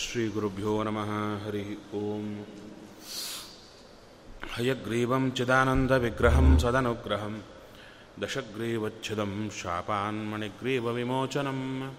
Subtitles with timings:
[0.00, 2.44] श्रीगुरुभ्यो नमः, हरिः ॐ
[4.56, 7.42] हयग्रीवं चिदानन्दविग्रहं सदनुग्रहं,
[8.20, 11.90] दशग्रीवच्छिदं शापान्मणिग्रीवविमोचनं।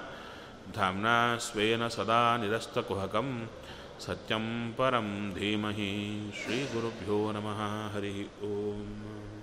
[0.75, 3.47] धाम्ना स्वेन सदा निरस्तकुहकं
[3.99, 9.33] सत्यं परं धीमहि श्रीगुरुभ्यो नमः। हरिः ओम्।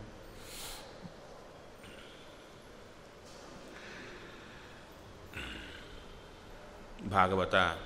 [7.10, 7.78] भागवत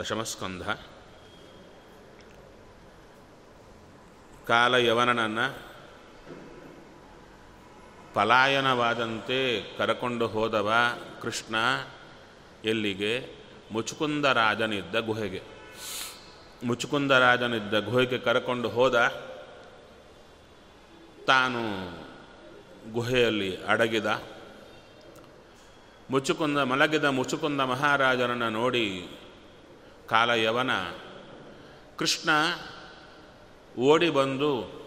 [0.00, 0.91] दशमस्कन्धः।
[4.42, 5.72] ದಶಮಸ್ಕಂಧ ಕಾಲಯವನನನ್ನು
[8.14, 10.72] ಪಲಾಯನವಾದಂತೆ ಕರಕೊಂಡು ಹೋದವ
[11.22, 11.54] ಕೃಷ್ಣ
[12.64, 13.38] ಎಲ್ಲಿಗೆ?
[13.72, 15.42] ಮುಚುಕುಂದರಾಜನಿದ್ದ ಗುಹೆಗೆ.
[16.64, 19.08] ಮುಚುಕುಂದರಾಜನಿದ್ದ ಗುಹೆಗೆ ಕರಕೊಂಡು ಹೋದ
[21.26, 21.62] ತಾನು
[22.92, 24.06] ಗುಹೆಯಲ್ಲಿ ಅಡಗಿದ.
[26.10, 29.08] ಮುಚುಕುಂದ ಮಲಗಿದ ಮುಚುಕುಂದ ಮಹಾರಾಜನನ್ನು ನೋಡಿ
[30.08, 30.70] ಕಾಲಯವನ
[31.98, 32.30] ಕೃಷ್ಣ
[33.78, 34.82] ಓಡಿ ಬಂದು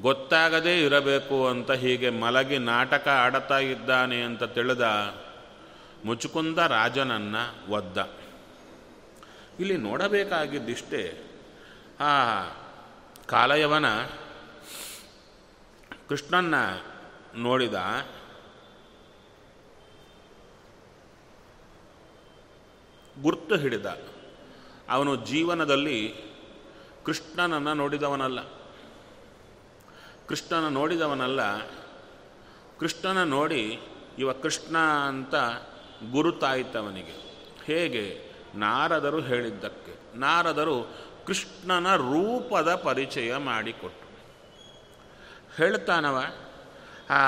[0.00, 5.14] ಗೊತ್ತಾಗದೇ ಇರಬೇಕು ಅಂತ ಹೀಗೆ ಮಲಗಿ ನಾಟಕ ಆಡತಾ ಇದ್ದಾನೆ ಅಂತ ತಿಳಿದ
[6.04, 7.98] ಮುಚುಕುಂದ ರಾಜನನ್ನು ಒದ್ದ.
[9.60, 11.24] ಇಲ್ಲಿ ನೋಡಬೇಕಾಗಿದ್ದಿಷ್ಟೇ,
[12.00, 12.44] ಆ
[13.26, 13.84] ಕಾಲಯವನ
[16.08, 16.54] ಕೃಷ್ಣನ್ನ
[17.36, 17.74] ನೋಡಿದ.
[23.22, 23.86] ಗುರ್ತು ಹಿಡಿದ.
[24.88, 26.29] ಅವನು ಜೀವನದಲ್ಲಿ
[27.04, 28.40] ಕೃಷ್ಣನನ್ನು ನೋಡಿದವನಲ್ಲ.
[30.28, 31.58] ಕೃಷ್ಣನ ನೋಡಿದವನಲ್ಲ.
[32.78, 33.80] ಕೃಷ್ಣನ ನೋಡಿ
[34.18, 35.34] ಇವ ಕೃಷ್ಣ ಅಂತ
[36.12, 37.46] ಗುರುತಾಯಿತವನಿಗೆ.
[37.64, 38.30] ಹೇಗೆ?
[38.54, 40.18] ನಾರದರು ಹೇಳಿದ್ದಕ್ಕೆ.
[40.18, 40.96] ನಾರದರು
[41.26, 44.10] ಕೃಷ್ಣನ ರೂಪದ ಪರಿಚಯ ಮಾಡಿಕೊಟ್ಟು
[45.56, 46.24] ಹೇಳ್ತಾನವ,
[47.10, 47.18] ಆ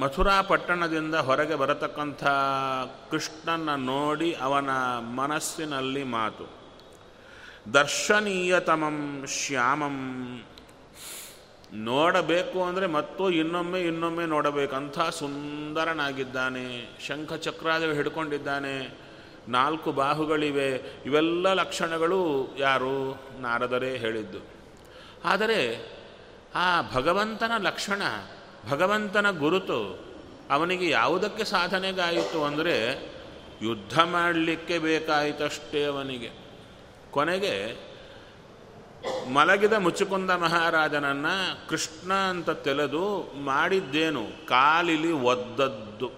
[0.00, 2.24] ಮಥುರಾ ಪಟ್ಟಣದಿಂದ ಹೊರಗೆ ಬರತಕ್ಕಂಥ
[3.10, 6.63] ಕೃಷ್ಣನ ನೋಡಿ ಅವನ ಮನಸ್ಸಿನಲ್ಲಿ ಮಾತು.
[7.72, 9.96] ದರ್ಶನೀಯತಮಂ ಶ್ಯಾಮಂ.
[11.72, 16.98] ನೋಡಬೇಕು ಅಂದರೆ ಮತ್ತು ಇನ್ನೊಮ್ಮೆ ಇನ್ನೊಮ್ಮೆ ನೋಡಬೇಕಂಥ ಸುಂದರನಾಗಿದ್ದಾನೆ.
[17.06, 18.98] ಶಂಖ ಚಕ್ರಾದವ ಹಿಡ್ಕೊಂಡಿದ್ದಾನೆ.
[19.48, 21.00] ನಾಲ್ಕು ಬಾಹುಗಳಿವೆ.
[21.06, 23.22] ಇವೆಲ್ಲ ಲಕ್ಷಣಗಳು ಯಾರು?
[23.40, 24.38] ನಾರದರೇ ಹೇಳಿದ್ದು.
[25.24, 25.90] ಆದರೆ
[26.54, 28.02] ಆ ಭಗವಂತನ ಲಕ್ಷಣ,
[28.70, 30.04] ಭಗವಂತನ ಗುರುತು
[30.50, 32.94] ಅವನಿಗೆ ಯಾವುದಕ್ಕೆ ಸಾಧನೆಗಾಯಿತು ಅಂದರೆ
[33.62, 36.43] ಯುದ್ಧ ಮಾಡಲಿಕ್ಕೆ ಬೇಕಾಯಿತಷ್ಟೇ ಅವನಿಗೆ.
[37.14, 37.56] ಕೊನೆಗೆ
[39.32, 43.04] ಮಲಗಿದ ಮುಚ್ಚುಕುಂದ ಮಹಾರಾಜನನ್ನು ಕೃಷ್ಣ ಅಂತ ತೆಲೆದು
[43.44, 44.46] ಮಾಡಿದ್ದೇನು?
[44.46, 46.08] ಕಾಲಿಲಿ ಒದ್ದದ್ದು.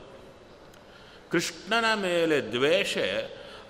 [1.31, 2.99] ಕೃಷ್ಣನ ಮೇಲೆ ದ್ವೇಷ,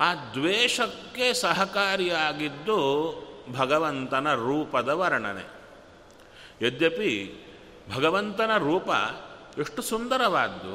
[0.00, 2.78] ಆ ದ್ವೇಷಕ್ಕೆ ಸಹಕಾರಿಯಾಗಿದ್ದು
[3.58, 5.46] ಭಗವಂತನ ರೂಪದ ವರ್ಣನೆ.
[6.67, 7.14] ಯದ್ಯಪಿ
[7.96, 8.88] ಭಗವಂತನ ರೂಪ
[9.58, 10.75] ಎಷ್ಟು ಸುಂದರವಾದ್ದು,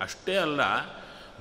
[0.00, 0.60] ಅಷ್ಟೇ ಅಲ್ಲ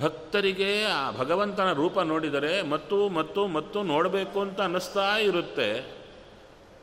[0.01, 5.69] ಭಕ್ತರಿಗೆ ಆ ಭಗವಂತನ ರೂಪ ನೋಡಿದರೆ ಮತ್ತು ಮತ್ತು ಮತ್ತು ನೋಡಬೇಕು ಅಂತ ಅನ್ನಿಸ್ತಾ ಇರುತ್ತೆ.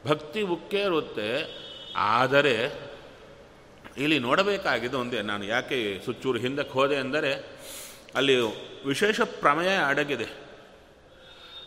[0.06, 1.28] ಭಕ್ತಿ ಉಕ್ಕೇ ಇರುತ್ತೆ
[1.96, 2.56] ಆದರೆ
[3.96, 5.76] ಇಲ್ಲಿ ನೋಡಬೇಕಾಗಿದೆ ಒಂದೇ, ನಾನು ಯಾಕೆ
[6.06, 7.32] ಸುಚ್ಚೂರು ಹಿಂದಕ್ಕೆ ಹೋದೆ ಅಂದರೆ,
[8.14, 8.36] ಅಲ್ಲಿ
[8.86, 10.28] ವಿಶೇಷ ಪ್ರಮೇಯ ಅಡಗಿದೆ.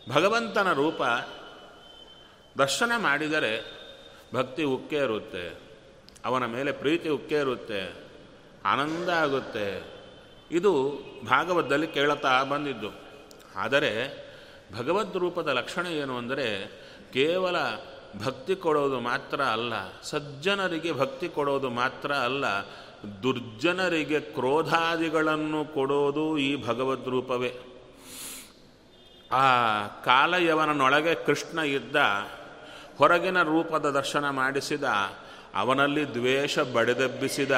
[0.09, 1.01] ಭಗವಂತನ ರೂಪ
[2.57, 3.53] ದರ್ಶನ ಮಾಡಿದರೆ
[4.33, 5.45] ಭಕ್ತಿ ಉಕ್ಕೇ ಇರುತ್ತೆ
[6.25, 7.81] ಅವನ ಮೇಲೆ ಪ್ರೀತಿ ಉಕ್ಕೇ ಇರುತ್ತೆ
[8.65, 9.96] ಆನಂದ ಆಗುತ್ತೆ.
[10.51, 10.71] ಇದು
[11.25, 12.89] ಭಾಗವತದಲ್ಲಿ ಕೇಳುತ್ತಾ ಬಂದಿದ್ದು.
[13.55, 13.91] ಆದರೆ
[14.77, 16.65] ಭಗವದ್ ರೂಪದ ಲಕ್ಷಣ ಏನು ಅಂದರೆ
[17.13, 17.55] ಕೇವಲ
[18.25, 22.45] ಭಕ್ತಿ ಕೊಡೋದು ಮಾತ್ರ ಅಲ್ಲ, ಸಜ್ಜನರಿಗೆ ಭಕ್ತಿ ಕೊಡೋದು ಮಾತ್ರ ಅಲ್ಲ,
[23.23, 27.53] ದುರ್ಜನರಿಗೆ ಕ್ರೋಧಾದಿಗಳನ್ನು ಕೊಡೋದು ಈ ಭಗವದ್ ರೂಪವೇ.
[29.31, 31.95] ಆ ಕಾಲಯವನನೊಳಗೆ ಕೃಷ್ಣ ಇದ್ದ,
[32.97, 34.83] ಹೊರಗಿನ ರೂಪದ ದರ್ಶನ ಮಾಡಿಸಿದ,
[35.55, 37.51] ಅವನಲ್ಲಿ ದ್ವೇಷ ಬಡಿದೆಬ್ಬಿಸಿದ,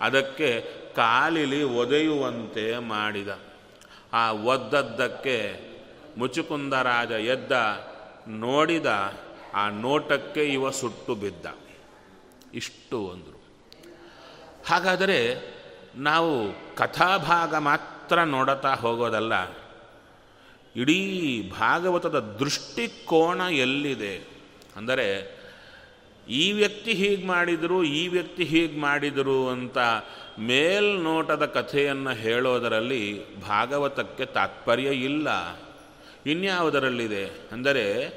[0.00, 3.30] ಅದಕ್ಕೆ ಕಾಲಿಲಿ ಒದೆಯುವಂತೆ ಮಾಡಿದ.
[4.12, 5.36] ಆ ಒದ್ದದ್ದಕ್ಕೆ
[6.18, 7.52] ಮುಚುಕುಂದರಾಜ ಎದ್ದ,
[8.28, 8.90] ನೋಡಿದ,
[9.54, 11.46] ಆ ನೋಟಕ್ಕೆ ಇವ ಸುಟ್ಟು ಬಿದ್ದ.
[12.54, 13.38] ಇಷ್ಟು ಅಂದರು.
[14.66, 15.20] ಹಾಗಾದರೆ
[15.96, 16.32] ನಾವು
[16.76, 19.34] ಕಥಾಭಾಗ ಮಾತ್ರ ನೋಡುತ್ತಾ ಹೋಗೋದಲ್ಲ,
[20.76, 21.02] ಇಡೀ
[21.50, 24.14] ಭಾಗವತದ ದೃಷ್ಟಿಕೋನ ಎಲ್ಲಿದೆ?
[24.76, 25.06] ಅಂದರೆ
[26.28, 29.78] ಈ ವ್ಯಕ್ತಿ ಹೀಗೆ ಮಾಡಿದರು, ಈ ವ್ಯಕ್ತಿ ಹೀಗೆ ಮಾಡಿದರು ಅಂತ
[30.38, 35.28] ಮೇಲ್ನೋಟದ ಕಥೆಯನ್ನು ಹೇಳೋದರಲ್ಲಿ ಭಾಗವತಕ್ಕೆ ತಾತ್ಪರ್ಯ ಇಲ್ಲ.
[36.26, 37.24] ಇನ್ಯಾವುದರಲ್ಲಿದೆ?
[37.52, 38.12] ಅಂದರೆ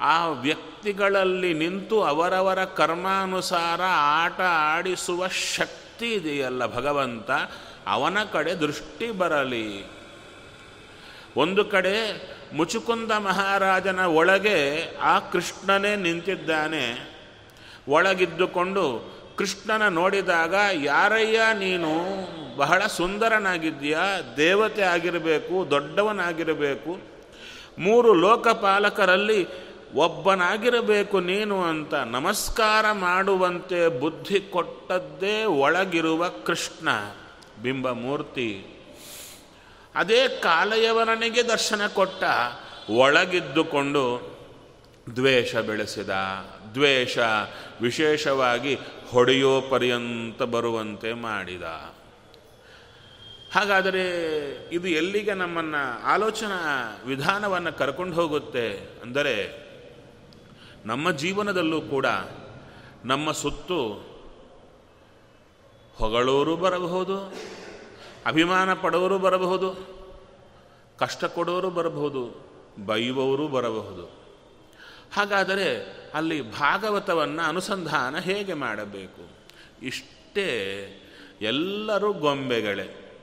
[0.00, 7.30] ಆ ವ್ಯಕ್ತಿಗಳಲ್ಲಿ ನಿಂತು ಅವರವರ ಕರ್ಮಾನುಸಾರ ಆಟ ಆಡಿಸುವ ಶಕ್ತಿ ಇದೆಯಲ್ಲ ಭಗವಂತ,
[7.86, 9.84] ಅವನ ಕಡೆ ದೃಷ್ಟಿ ಬರಲಿ.
[11.36, 11.96] ಒಂದು ಕಡೆ
[12.52, 17.09] ಮುಚುಕುಂದ ಮಹಾರಾಜನ ಒಳಗೆ ಆ ಕೃಷ್ಣನೇ ನಿಂತಿದ್ದಾನೆ.
[17.90, 18.84] ಒಳಗಿದ್ದುಕೊಂಡು
[19.36, 21.90] ಕೃಷ್ಣನ ನೋಡಿದಾಗ, ಯಾರಯ್ಯ, ನೀನು
[22.56, 24.04] ಬಹಳ ಸುಂದರನಾಗಿದ್ದೀಯಾ,
[24.36, 26.92] ದೇವತೆ ಆಗಿರಬೇಕು, ದೊಡ್ಡವನಾಗಿರಬೇಕು.
[27.78, 36.88] ಮೂರು ಲೋಕಪಾಲಕರಲ್ಲಿ ಒಬ್ಬನಾಗಿರಬೇಕು ನೀನು ಅಂತ ನಮಸ್ಕಾರ ಮಾಡುವಂತೆ ಬುದ್ಧಿ ಕೊಟ್ಟದ್ದೇ ಒಳಗಿರುವ ಕೃಷ್ಣ.
[37.62, 38.50] ಬಿಂಬಮೂರ್ತಿ
[39.94, 42.22] ಅದೇ ಕಾಲಯವನನಿಗೆ ದರ್ಶನ ಕೊಟ್ಟ,
[42.90, 44.04] ಒಳಗಿದ್ದುಕೊಂಡು
[45.16, 46.10] ದ್ವೇಷ ಬೆಳೆಸಿದ.
[46.74, 47.18] ದ್ವೇಷ
[47.80, 48.78] ವಿಶೇಷವಾಗಿ
[49.10, 51.62] ಹೊಡೆಯೋ ಪರ್ಯಂತ ಬರುವಂತೆ ಮಾಡಿದ.
[53.52, 54.04] ಹಾಗಾದರೆ
[54.72, 56.58] ಇದು ಎಲ್ಲಿಗೆ ನಮ್ಮನ್ನು ಆಲೋಚನಾ
[57.06, 59.70] ವಿಧಾನವನ್ನು ಕರ್ಕೊಂಡು ಹೋಗುತ್ತೆ ಅಂದರೆ
[60.86, 62.06] ನಮ್ಮ ಜೀವನದಲ್ಲೂ ಕೂಡ
[63.04, 64.10] ನಮ್ಮ ಸುತ್ತು
[65.96, 67.34] ಹೊಗಳೋರು ಬರಬಹುದು,
[68.26, 70.00] ಅಭಿಮಾನ ಪಡೋರು ಬರಬಹುದು,
[70.98, 72.46] ಕಷ್ಟ ಕೊಡೋರು ಬರಬಹುದು,
[72.86, 74.19] ಬೈಯುವವರು ಬರಬಹುದು.
[75.14, 79.28] ಹಾಗಾದರೆ ಅಲ್ಲಿ ಭಾಗವತವನ್ನು ಅನುಸಂಧಾನ ಹೇಗೆ ಮಾಡಬೇಕು?
[79.82, 80.86] ಇಷ್ಟೇ
[81.40, 83.16] ಎಲ್ಲರೂ ಗೊಂಬೆಗಳೇ.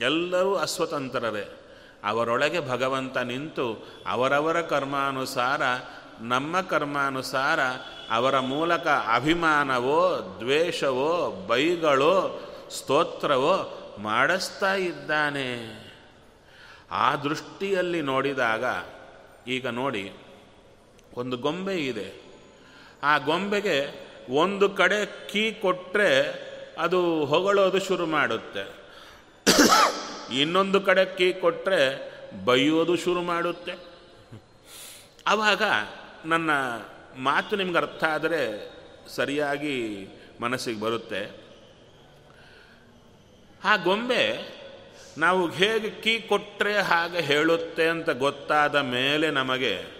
[0.00, 1.56] ಎಲ್ಲರೂ ಅಸ್ವತಂತ್ರರೇ.
[2.04, 5.62] ಅವರೊಳಗೆ ಭಗವಂತ ನಿಂತು ಅವರವರ ಕರ್ಮಾನುಸಾರ,
[6.20, 7.60] ನಮ್ಮ ಕರ್ಮಾನುಸಾರ,
[8.10, 12.40] ಅವರ ಮೂಲಕ ಅಭಿಮಾನವೋ, ದ್ವೇಷವೋ, ಬೈಗಳೋ,
[12.70, 15.80] ಸ್ತೋತ್ರವೋ ಮಾಡಿಸ್ತಾ ಇದ್ದಾನೆ.
[16.90, 18.64] ಆ ದೃಷ್ಟಿಯಲ್ಲಿ ನೋಡಿದಾಗ,
[19.48, 20.12] ಈಗ ನೋಡಿ
[21.14, 22.12] ಒಂದು ಗೊಂಬೆ ಇದೆ.
[23.02, 26.10] ಆ ಗೊಂಬೆಗೆ ಒಂದು ಕಡೆ ಕೀ ಕೊಟ್ಟರೆ
[26.78, 28.80] ಅದು ಹೊಗಳೋದು ಶುರು ಮಾಡುತ್ತೆ.
[30.40, 32.10] ಇನ್ನೊಂದು ಕಡೆ ಕೀ ಕೊಟ್ಟರೆ
[32.44, 33.72] ಬೈಯೋದು ಶುರು ಮಾಡುತ್ತೆ.
[35.26, 35.62] ಆವಾಗ
[36.24, 36.50] ನನ್ನ
[37.16, 38.72] ಮಾತು ನಿಮ್ಗೆ ಅರ್ಥ ಆದರೆ
[39.08, 40.08] ಸರಿಯಾಗಿ
[40.40, 41.40] ಮನಸ್ಸಿಗೆ ಬರುತ್ತೆ.
[43.64, 44.54] ಆ ಗೊಂಬೆ
[45.18, 49.99] ನಾವು ಹೇಗೆ ಕೀ ಕೊಟ್ಟರೆ ಹಾಗೆ ಹೇಳುತ್ತೆ ಅಂತ ಗೊತ್ತಾದ ಮೇಲೆ ನಮಗೆ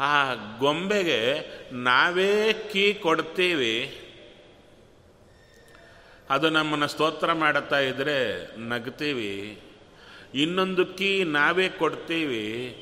[0.00, 1.40] ಆ ಗೊಂಬೆಗೆ
[1.72, 3.96] ನಾವೇ ಕೀ ಕೊಡ್ತೀವಿ.
[6.30, 9.60] ಅದು ನಮ್ಮನ್ನು ಸ್ತೋತ್ರ ಮಾಡುತ್ತಾ ಇದ್ದರೆ ನಗ್ತೀವಿ.
[10.34, 12.76] ಇನ್ನೊಂದು ಕೀ ನಾವೇ ಕೊಡ್ತೀವಿ.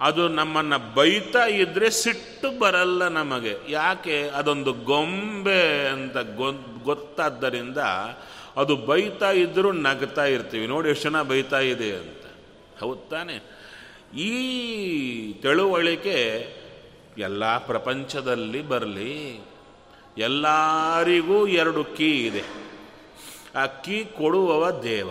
[0.00, 3.56] ಅದು ನಮ್ಮನ್ನು ಬೈತಾ ಇದ್ದರೆ ಸಿಟ್ಟು ಬರಲ್ಲ ನಮಗೆ.
[3.68, 4.22] ಯಾಕೆ?
[4.22, 6.16] ಅದೊಂದು ಗೊಂಬೆ ಅಂತ
[6.82, 7.78] ಗೊತ್ತಾದ್ದರಿಂದ
[8.56, 10.66] ಅದು ಬೈತಾ ಇದ್ದರೂ ನಗ್ತಾ ಇರ್ತೀವಿ.
[10.66, 12.24] ನೋಡಿ ಎಷ್ಟು ಜನ ಬೈತಾ ಇದೆ ಅಂತ.
[12.80, 13.58] ಹೌದು ತಾನೆ?
[14.18, 14.30] ಈ
[15.32, 16.57] ತಿಳುವಳಿಕೆ
[17.18, 19.40] ಎಲ್ಲ ಪ್ರಪಂಚದಲ್ಲಿ ಬರಲಿ,
[20.18, 22.42] ಎಲ್ಲರಿಗೂ ಎರಡು ಕೀ ಇದೆ.
[23.56, 25.10] ಆ ಕೀ ಕೊಡುವವ ದೇವ.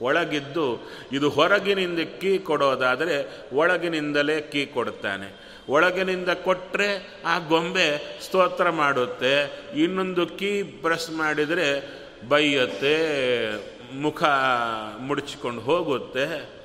[0.00, 3.16] ಒಳಗಿದ್ದು, ಇದು ಹೊರಗಿನಿಂದ ಕೀ ಕೊಡೋದಾದರೆ
[3.56, 5.28] ಒಳಗಿನಿಂದಲೇ ಕೀ ಕೊಡ್ತಾನೆ
[5.68, 9.34] ಒಳಗಿನಿಂದ ಕೊಟ್ಟರೆ ಆ ಗೊಂಬೆ ಸ್ತೋತ್ರ ಮಾಡುತ್ತೆ,
[9.76, 11.68] ಇನ್ನೊಂದು ಕೀ ಪ್ರೆಸ್ ಮಾಡಿದರೆ
[12.28, 12.96] ಬೈಯುತ್ತೆ,
[13.96, 14.22] ಮುಖ
[14.98, 16.57] ಮುಡಿಚಿಕೊಂಡು ಹೋಗುತ್ತೆ.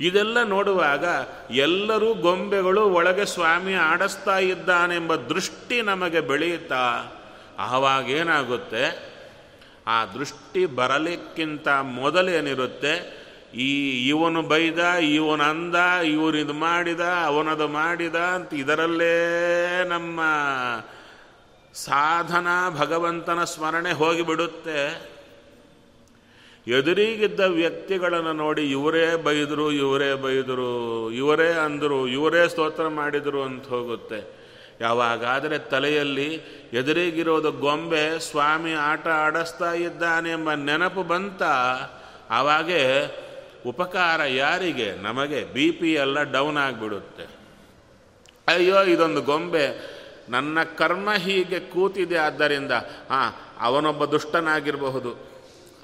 [0.00, 1.04] ಇದೆಲ್ಲ ನೋಡುವಾಗ
[1.50, 7.12] ಎಲ್ಲರೂ ಗೊಂಬೆಗಳು ಒಳಗೆ ಸ್ವಾಮಿ ಆಡಿಸ್ತಾ ಇದ್ದಾನೆಂಬ ದೃಷ್ಟಿ ನಮಗೆ ಬೆಳೆಯುತ್ತಾ?
[7.58, 9.10] ಆವಾಗೇನಾಗುತ್ತೆ
[9.86, 13.20] ಆ ದೃಷ್ಟಿ ಬರಲಿಕ್ಕಿಂತ ಮೊದಲೇನಿರುತ್ತೆ?
[13.54, 20.20] ಈ ಇವನು ಬೈದ, ಇವನು ಅಂದ ಇವನಿದು ಮಾಡಿದ, ಅವನದು ಮಾಡಿದ ಅಂತ ಇದರಲ್ಲೇ ನಮ್ಮ
[21.74, 25.09] ಸಾಧನಾ ಭಗವಂತನ ಸ್ಮರಣೆ ಹೋಗಿಬಿಡುತ್ತೆ.
[26.70, 34.40] ಎದುರಿಗಿದ್ದ ವ್ಯಕ್ತಿಗಳನ್ನು ನೋಡಿ ಇವರೇ ಬೈದರು ಇವರೇ ಬೈದರು, ಇವರೇ ಅಂದರು, ಇವರೇ ಸ್ತೋತ್ರ ಮಾಡಿದರು ಅಂತ ಹೋಗುತ್ತೆ.
[34.80, 36.34] ಯಾವಾಗಾದರೆ ತಲೆಯಲ್ಲಿ
[36.72, 41.42] ಎದುರಿಗಿರೋದು ಗೊಂಬೆ, ಸ್ವಾಮಿ ಆಟ ಆಡಿಸ್ತಾ ಇದ್ದಾನೆ ಎಂಬ ನೆನಪು ಬಂತ,
[42.30, 43.16] ಆವಾಗೇ
[43.66, 45.02] ಉಪಕಾರ ಯಾರಿಗೆ?
[45.02, 47.22] ನಮಗೆ ಬಿ ಪಿ ಎಲ್ಲ ಡೌನ್ ಆಗಿಬಿಡುತ್ತೆ.
[48.48, 50.00] ಅಯ್ಯೋ, ಇದೊಂದು ಗೊಂಬೆ.
[50.28, 52.72] ನನ್ನ ಕರ್ಮ ಹೀಗೆ ಕೂತಿದೆ, ಆದ್ದರಿಂದ
[53.10, 55.29] ಹಾಂ ಅವನೊಬ್ಬ ದುಷ್ಟನಾಗಿರಬಹುದು.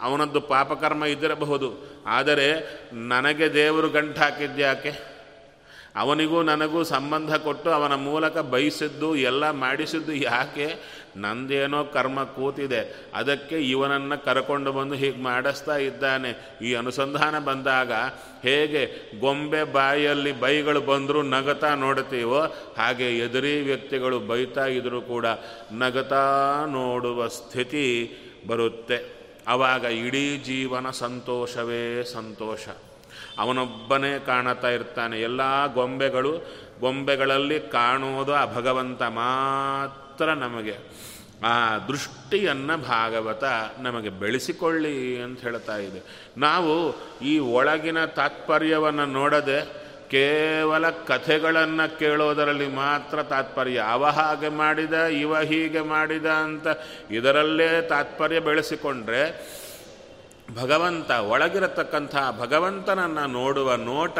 [0.02, 1.96] ಅವನದ್ದು ಪಾಪಕರ್ಮ ಇದ್ದಿರಬಹುದು.
[2.06, 5.16] ಆದರೆ ನನಗೆ ದೇವರು ಗಂಟು ಹಾಕಿದ್ಯಾಕೆ
[5.96, 10.74] ಅವನಿಗೂ ನನಗೂ ಸಂಬಂಧ ಕೊಟ್ಟು ಅವನ ಮೂಲಕ ಬಯಸಿದ್ದು, ಎಲ್ಲ ಮಾಡಿಸಿದ್ದು ಯಾಕೆ?
[11.16, 13.10] ನಂದೇನೋ ಕರ್ಮ ಕೂತಿದೆ.
[13.14, 16.58] ಅದಕ್ಕೆ ಇವನನ್ನು ಕರ್ಕೊಂಡು ಬಂದು ಹೀಗೆ ಮಾಡಿಸ್ತಾ ಇದ್ದಾನೆ.
[16.62, 17.92] ಈ ಅನುಸಂಧಾನ ಬಂದಾಗ
[18.42, 22.40] ಹೇಗೆ ಗೊಂಬೆ ಬಾಯಲ್ಲಿ ಬೈಗಳು ಬಂದರೂ ನಗತಾ ನೋಡ್ತೀವೋ
[22.78, 25.26] ಹಾಗೆ ಎದುರಿ ವ್ಯಕ್ತಿಗಳು ಬೈತಾ ಇದ್ದರೂ ಕೂಡ
[25.72, 28.12] ನಗತಾ ನೋಡುವ ಸ್ಥಿತಿ
[28.46, 29.15] ಬರುತ್ತೆ.
[29.46, 32.68] ಆವಾಗ ಇಡೀ ಜೀವನ ಸಂತೋಷವೇ ಸಂತೋಷ.
[33.38, 35.20] ಅವನೊಬ್ಬನೇ ಕಾಣುತ್ತಾ ಇರ್ತಾನೆ.
[35.20, 36.38] ಎಲ್ಲ ಗೊಂಬೆಗಳು,
[36.80, 40.76] ಗೊಂಬೆಗಳಲ್ಲಿ ಕಾಣೋದು ಆ ಭಗವಂತ ಮಾತ್ರ ನಮಗೆ.
[41.44, 43.44] ಆ ದೃಷ್ಟಿಯನ್ನು ಭಾಗವತ
[43.78, 46.30] ನಮಗೆ ಬೆಳೆಸಿಕೊಳ್ಳಿ ಅಂತ ಹೇಳ್ತಾ ಇದೆ.
[46.36, 53.84] ನಾವು ಈ ಒಳಗಿನ ತಾತ್ಪರ್ಯವನ್ನು ನೋಡದೆ ಕೇವಲ ಕಥೆಗಳನ್ನು ಕೇಳೋದರಲ್ಲಿ ಮಾತ್ರ ತಾತ್ಪರ್ಯ.
[53.88, 56.66] ಅವ ಹಾಗೆ ಮಾಡಿದ, ಇವ ಹೀಗೆ ಮಾಡಿದ ಅಂತ
[57.10, 59.56] ಇದರಲ್ಲೇ ತಾತ್ಪರ್ಯ ಬೆಳೆಸಿಕೊಂಡ್ರೆ
[60.62, 64.18] ಭಗವಂತ ಒಳಗಿರತಕ್ಕಂಥ ಭಗವಂತನನ್ನು ನೋಡುವ ನೋಟ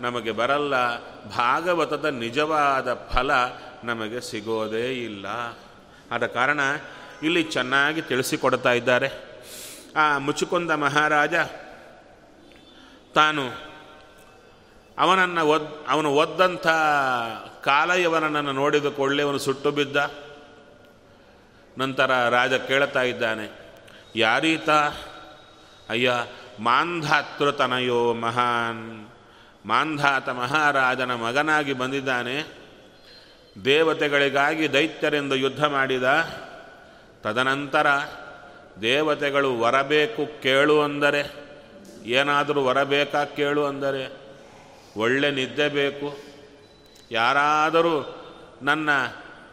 [0.00, 0.98] ನಮಗೆ ಬರಲ್ಲ.
[1.36, 3.30] ಭಾಗವತದ ನಿಜವಾದ ಫಲ
[3.84, 5.26] ನಮಗೆ ಸಿಗೋದೇ ಇಲ್ಲ.
[6.12, 6.60] ಆದ ಕಾರಣ
[7.22, 9.10] ಇಲ್ಲಿ ಚೆನ್ನಾಗಿ ತಿಳಿಸಿಕೊಡ್ತಾ ಇದ್ದಾರೆ.
[9.96, 11.34] ಆ ಮುಚುಕುಂದ ಮಹಾರಾಜ
[13.14, 13.69] ತಾನು
[15.00, 16.66] ಅವನನ್ನು ಒದ್, ಅವನು ಒದ್ದಂಥ
[17.64, 19.96] ಕಾಲಯವನನ್ನು ನೋಡಿದ ಕೊಳ್ಳೆ ಅವನು ಸುಟ್ಟು ಬಿದ್ದ.
[21.78, 23.46] ನಂತರ ರಾಜ ಕೇಳ್ತಾ ಇದ್ದಾನೆ,
[24.16, 24.70] ಯಾರೀತ?
[25.88, 26.12] ಅಯ್ಯ,
[26.60, 28.84] ಮಾಂಧಾತೃತನಯೋ ಮಹಾನ್.
[29.66, 32.36] ಮಾಂಧಾತ ಮಹಾರಾಜನ ಮಗನಾಗಿ ಬಂದಿದ್ದಾನೆ.
[33.64, 36.08] ದೇವತೆಗಳಿಗಾಗಿ ದೈತ್ಯರೆಂದು ಯುದ್ಧ ಮಾಡಿದ.
[37.22, 37.86] ತದನಂತರ
[38.82, 41.22] ದೇವತೆಗಳು ವರಬೇಕು ಕೇಳು ಅಂದರೆ,
[42.10, 44.19] ಏನಾದರೂ ವರಬೇಕಾ ಕೇಳು ಅಂದರೆ
[44.96, 46.18] ಒಳ್ಳೆ ನಿದ್ದೆ ಬೇಕು.
[47.10, 48.16] ಯಾರಾದರೂ
[48.62, 48.90] ನನ್ನ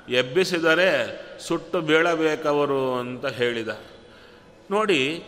[0.10, 3.68] ಎಬ್ಬಿಸಿದರೆ ಸುಟ್ಟು ಬೀಳಬೇಕವರು ಅಂತ ಹೇಳಿದ.
[4.72, 5.24] ನೋಡಿ,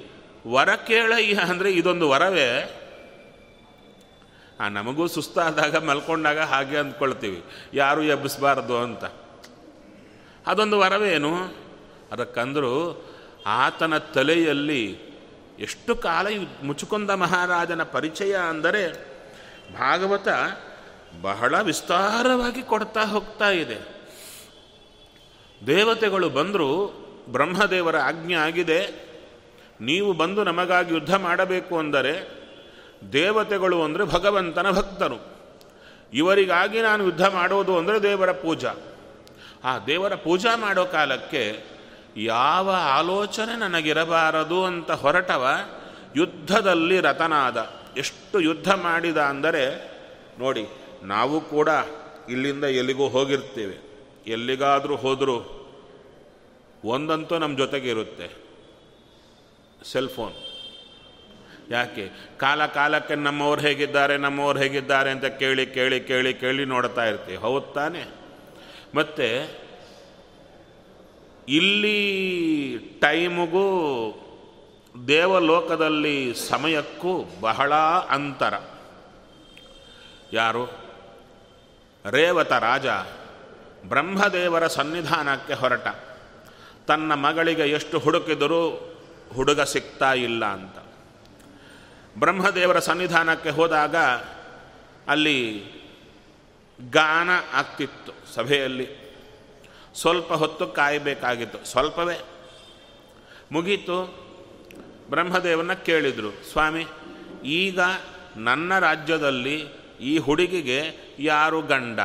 [0.47, 2.75] ವರ ಕೇಳಯ್ಯ ಅಂದರೆ ಇದೊಂದು ವರವೇ.
[4.59, 7.43] ಆ, ನಮಗೂ ಸುಸ್ತಾದಾಗ, ಮಲ್ಕೊಂಡಾಗ ಹಾಗೆ ಅಂದ್ಕೊಳ್ತೀವಿ.
[7.73, 9.05] ಯಾರು ಎಬ್ಬಿಸಬಾರ್ದು ಅಂತ.
[10.47, 11.35] ಅದೊಂದು ವರವೇನು?
[12.11, 13.05] ಅದಕ್ಕಂದರೂ
[13.45, 14.97] ಆತನ ತಲೆಯಲ್ಲಿ
[15.59, 16.27] ಎಷ್ಟು ಕಾಲ
[16.63, 19.08] ಮುಚುಕೊಂದ ಮಹಾರಾಜನ ಪರಿಚಯ ಅಂದರೆ
[19.77, 20.27] ಭಾಗವತ
[21.21, 23.77] ಬಹಳ ವಿಸ್ತಾರವಾಗಿ ಕೊಡ್ತಾ ಹೋಗ್ತಾ ಇದೆ.
[25.67, 26.87] ದೇವತೆಗಳು ಬಂದರೂ,
[27.29, 29.09] ಬ್ರಹ್ಮದೇವರ ಆಜ್ಞೆ ಆಗಿದೆ,
[29.81, 32.13] ನೀವು ಬಂದು ನಮಗಾಗಿ ಯುದ್ಧ ಮಾಡಬೇಕು ಅಂದರೆ,
[33.13, 35.39] ದೇವತೆಗಳು ಅಂದರೆ ಭಗವಂತನ ಭಕ್ತರು.
[36.13, 38.75] ಇವರಿಗಾಗಿ ನಾನು ಯುದ್ಧ ಮಾಡೋದು ಅಂದರೆ ದೇವರ ಪೂಜಾ.
[39.63, 41.59] ಆ ದೇವರ ಪೂಜಾ ಮಾಡೋ ಕಾಲಕ್ಕೆ
[42.17, 45.47] ಯಾವ ಆಲೋಚನೆ ನನಗಿರಬಾರದು ಅಂತ ಹೊರಟವ
[46.15, 47.57] ಯುದ್ಧದಲ್ಲಿ ರತನಾದ.
[47.99, 49.63] ಎಷ್ಟು ಯುದ್ಧ ಮಾಡಿದ ಅಂದರೆ,
[50.39, 50.63] ನೋಡಿ,
[51.03, 51.69] ನಾವು ಕೂಡ
[52.29, 53.77] ಇಲ್ಲಿಂದ ಎಲ್ಲಿಗೂ ಹೋಗಿರ್ತೇವೆ.
[54.27, 55.37] ಎಲ್ಲಿಗಾದರೂ ಹೋದರೂ
[56.83, 58.27] ಒಂದಂತೂ ನಮ್ಮ ಜೊತೆಗೆ ಇರುತ್ತೆ.
[59.83, 60.33] ಸೆಲ್ ಫೋನ್
[61.71, 62.09] ಯಾಕೆ?
[62.37, 67.37] ಕಾಲ ಕಾಲಕ್ಕೆ ನಮ್ಮವ್ರು ಹೇಗಿದ್ದಾರೆ ನಮ್ಮವ್ರು ಹೇಗಿದ್ದಾರೆ ಅಂತ ಕೇಳಿ ಕೇಳಿ ಕೇಳಿ ಕೇಳಿ ನೋಡ್ತಾ ಇರ್ತೀವಿ.
[67.37, 68.03] ಹೌದು ತಾನೆ?
[68.95, 69.27] ಮತ್ತು
[71.47, 71.99] ಇಲ್ಲಿ
[73.01, 73.67] ಟೈಮಿಗೂ
[75.07, 77.73] ದೇವಲೋಕದಲ್ಲಿ ಸಮಯಕ್ಕೂ ಬಹಳ
[78.09, 78.53] ಅಂತರ.
[80.33, 80.65] ಯಾರು?
[82.09, 82.87] ರೇವತ ರಾಜ
[83.85, 85.87] ಬ್ರಹ್ಮದೇವರ ಸನ್ನಿಧಾನಕ್ಕೆ ಹೊರಟ.
[86.87, 88.69] ತನ್ನ ಮಗಳಿಗೆ ಎಷ್ಟು ಹುಡುಕಿದರೂ
[89.33, 90.77] ಹುಡುಗ ಸಿಗ್ತಾ ಇಲ್ಲ ಅಂತ.
[92.19, 93.95] ಬ್ರಹ್ಮದೇವರ ಸನ್ನಿಧಾನಕ್ಕೆ ಹೋದಾಗ
[95.07, 95.65] ಅಲ್ಲಿ
[96.89, 98.87] ಗಾನ ಆಗ್ತಿತ್ತು ಸಭೆಯಲ್ಲಿ.
[99.95, 101.65] ಸ್ವಲ್ಪ ಹೊತ್ತು ಕಾಯಬೇಕಾಗಿತ್ತು.
[101.65, 102.19] ಸ್ವಲ್ಪವೇ
[103.51, 104.28] ಮುಗೀತು.
[105.09, 106.85] ಬ್ರಹ್ಮದೇವನ ಕೇಳಿದರು, ಸ್ವಾಮಿ,
[107.45, 107.79] ಈಗ
[108.37, 109.67] ನನ್ನ ರಾಜ್ಯದಲ್ಲಿ
[110.01, 110.81] ಈ ಹುಡುಗಿಗೆ
[111.19, 111.99] ಯಾರು ಗಂಡ?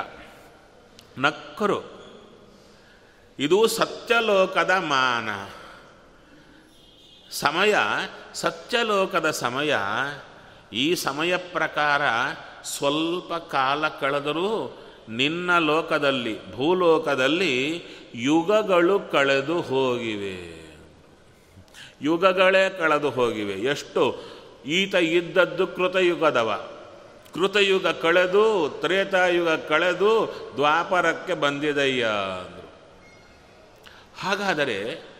[1.19, 1.83] ನಕ್ಕರು,
[3.39, 5.29] ಇದು ಸತ್ಯಲೋಕದ ಮಾನ.
[7.31, 7.75] ಸಮಯ,
[8.35, 9.75] ಸತ್ಯಲೋಕದ ಸಮಯ.
[10.73, 12.03] ಈ ಸಮಯ ಪ್ರಕಾರ
[12.65, 17.85] ಸ್ವಲ್ಪ ಕಾಲ ಕಳೆದರೂ ನಿನ್ನ ಲೋಕದಲ್ಲಿ, ಭೂಲೋಕದಲ್ಲಿ
[18.15, 20.64] ಯುಗಗಳು ಕಳೆದು ಹೋಗಿವೆ.
[22.03, 23.53] ಯುಗಗಳೇ ಕಳೆದು ಹೋಗಿವೆ.
[23.53, 24.23] ಎಷ್ಟು?
[24.67, 26.71] ಈತ ಇದ್ದದ್ದು ಕೃತಯುಗದವ.
[27.35, 32.07] ಕೃತಯುಗ ಕಳೆದು, ತ್ರೇತಾಯುಗ ಕಳೆದು ದ್ವಾಪರಕ್ಕೆ ಬಂದಿದಯ್ಯ
[34.19, 35.15] ಹಾಗಾದರೆ,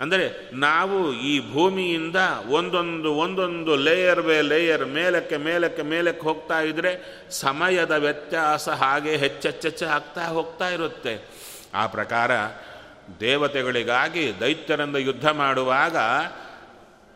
[0.00, 2.16] ಅಂದರೆ ನಾವು ಈ ಭೂಮಿಯಿಂದ
[2.48, 10.26] ಒಂದೊಂದು ಒಂದೊಂದು ಲೇಯರ್ ಬೈ ಲೇಯರ್ ಮೇಲಕ್ಕೆ ಮೇಲಕ್ಕೆ ಮೇಲಕ್ಕೆ ಹೋಗ್ತಾ ಇದ್ದರೆ ಸಮಯದ ವ್ಯತ್ಯಾಸ ಹಾಗೆ ಹೆಚ್ಚೆಚ್ಚೆಚ್ಚ ಆಗ್ತಾ
[10.26, 11.28] ಹೋಗ್ತಾ ಇರುತ್ತೆ.
[11.74, 12.30] ಆ ಪ್ರಕಾರ
[13.20, 15.96] ದೇವತೆಗಳಿಗಾಗಿ ದೈತ್ಯರಿಂದ ಯುದ್ಧ ಮಾಡುವಾಗ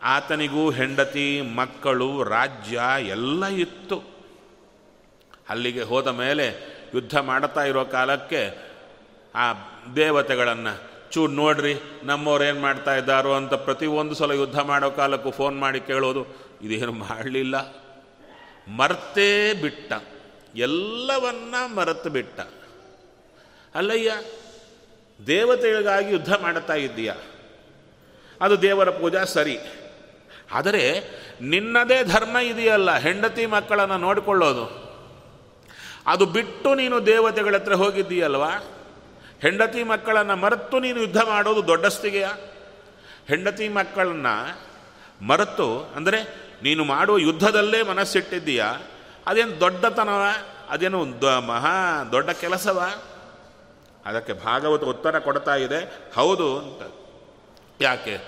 [0.03, 4.03] ಆತನಿಗೂ ಹೆಂಡತಿ, ಮಕ್ಕಳು, ರಾಜ್ಯ ಎಲ್ಲ ಇತ್ತು.
[5.49, 6.47] ಅಲ್ಲಿಗೆ ಹೋದ ಮೇಲೆ
[6.95, 8.71] ಯುದ್ಧ ಮಾಡುತ್ತಾ ಇರೋ ಕಾಲಕ್ಕೆ
[9.35, 9.53] ಆ
[9.97, 15.81] ದೇವತೆಗಳನ್ನು ಚೂರು ನೋಡ್ರಿ, ನಮ್ಮವ್ರು ಏನು ಮಾಡ್ತಾ ಇದ್ದಾರೋ ಅಂತ ಪ್ರತಿಯೊಂದು ಸಲ ಯುದ್ಧ ಮಾಡೋ ಕಾಲಕ್ಕೂ ಫೋನ್ ಮಾಡಿ
[15.81, 16.27] ಕೇಳೋದು,
[16.63, 17.77] ಇದೇನು ಮಾಡಲಿಲ್ಲ.
[18.69, 19.93] ಮರ್ತೇ ಬಿಟ್ಟ.
[20.57, 22.41] ಎಲ್ಲವನ್ನ ಮರೆತು ಬಿಟ್ಟ.
[23.75, 24.13] ಅಲ್ಲಯ್ಯ
[25.27, 27.13] ದೇವತೆಗಳಿಗಾಗಿ ಯುದ್ಧ ಮಾಡುತ್ತಾ ಇದ್ದೀಯ?
[28.41, 29.59] ಅದು ದೇವರ ಪೂಜಾ ಸರಿ.
[30.53, 31.01] ಆದರೆ
[31.41, 34.91] ನಿನ್ನದೇ ಧರ್ಮ ಇದೆಯಲ್ಲ, ಹೆಂಡತಿ ಮಕ್ಕಳನ್ನು ನೋಡಿಕೊಳ್ಳೋದು.
[36.07, 38.51] ಅದು ಬಿಟ್ಟು ನೀನು ದೇವತೆಗಳ ಹತ್ರ ಹೋಗಿದ್ದೀಯಲ್ವಾ?
[39.41, 42.29] ಹೆಂಡತಿ ಮಕ್ಕಳನ್ನು ಮರೆತು ನೀನು ಯುದ್ಧ ಮಾಡೋದು ದೊಡ್ಡಸ್ತಿಗೆಯ?
[43.27, 44.61] ಹೆಂಡತಿ ಮಕ್ಕಳನ್ನು
[45.27, 48.65] ಮರೆತು, ಅಂದರೆ ನೀನು ಮಾಡುವ ಯುದ್ಧದಲ್ಲೇ ಮನಸ್ಸಿಟ್ಟಿದ್ದೀಯ?
[49.27, 50.23] ಅದೇನು ದೊಡ್ಡತನವ?
[50.71, 53.03] ಅದೇನು ದ- ಮಹಾ ದೊಡ್ಡ ಕೆಲಸವ?
[54.11, 55.99] ಅದಕ್ಕೆ ಭಾಗವತ ಉತ್ತರ ಕೊಡ್ತಾ ಇದೆ.
[56.15, 56.95] ಹೌದು ಅಂತ.
[57.83, 58.19] ಯಾಕೆ?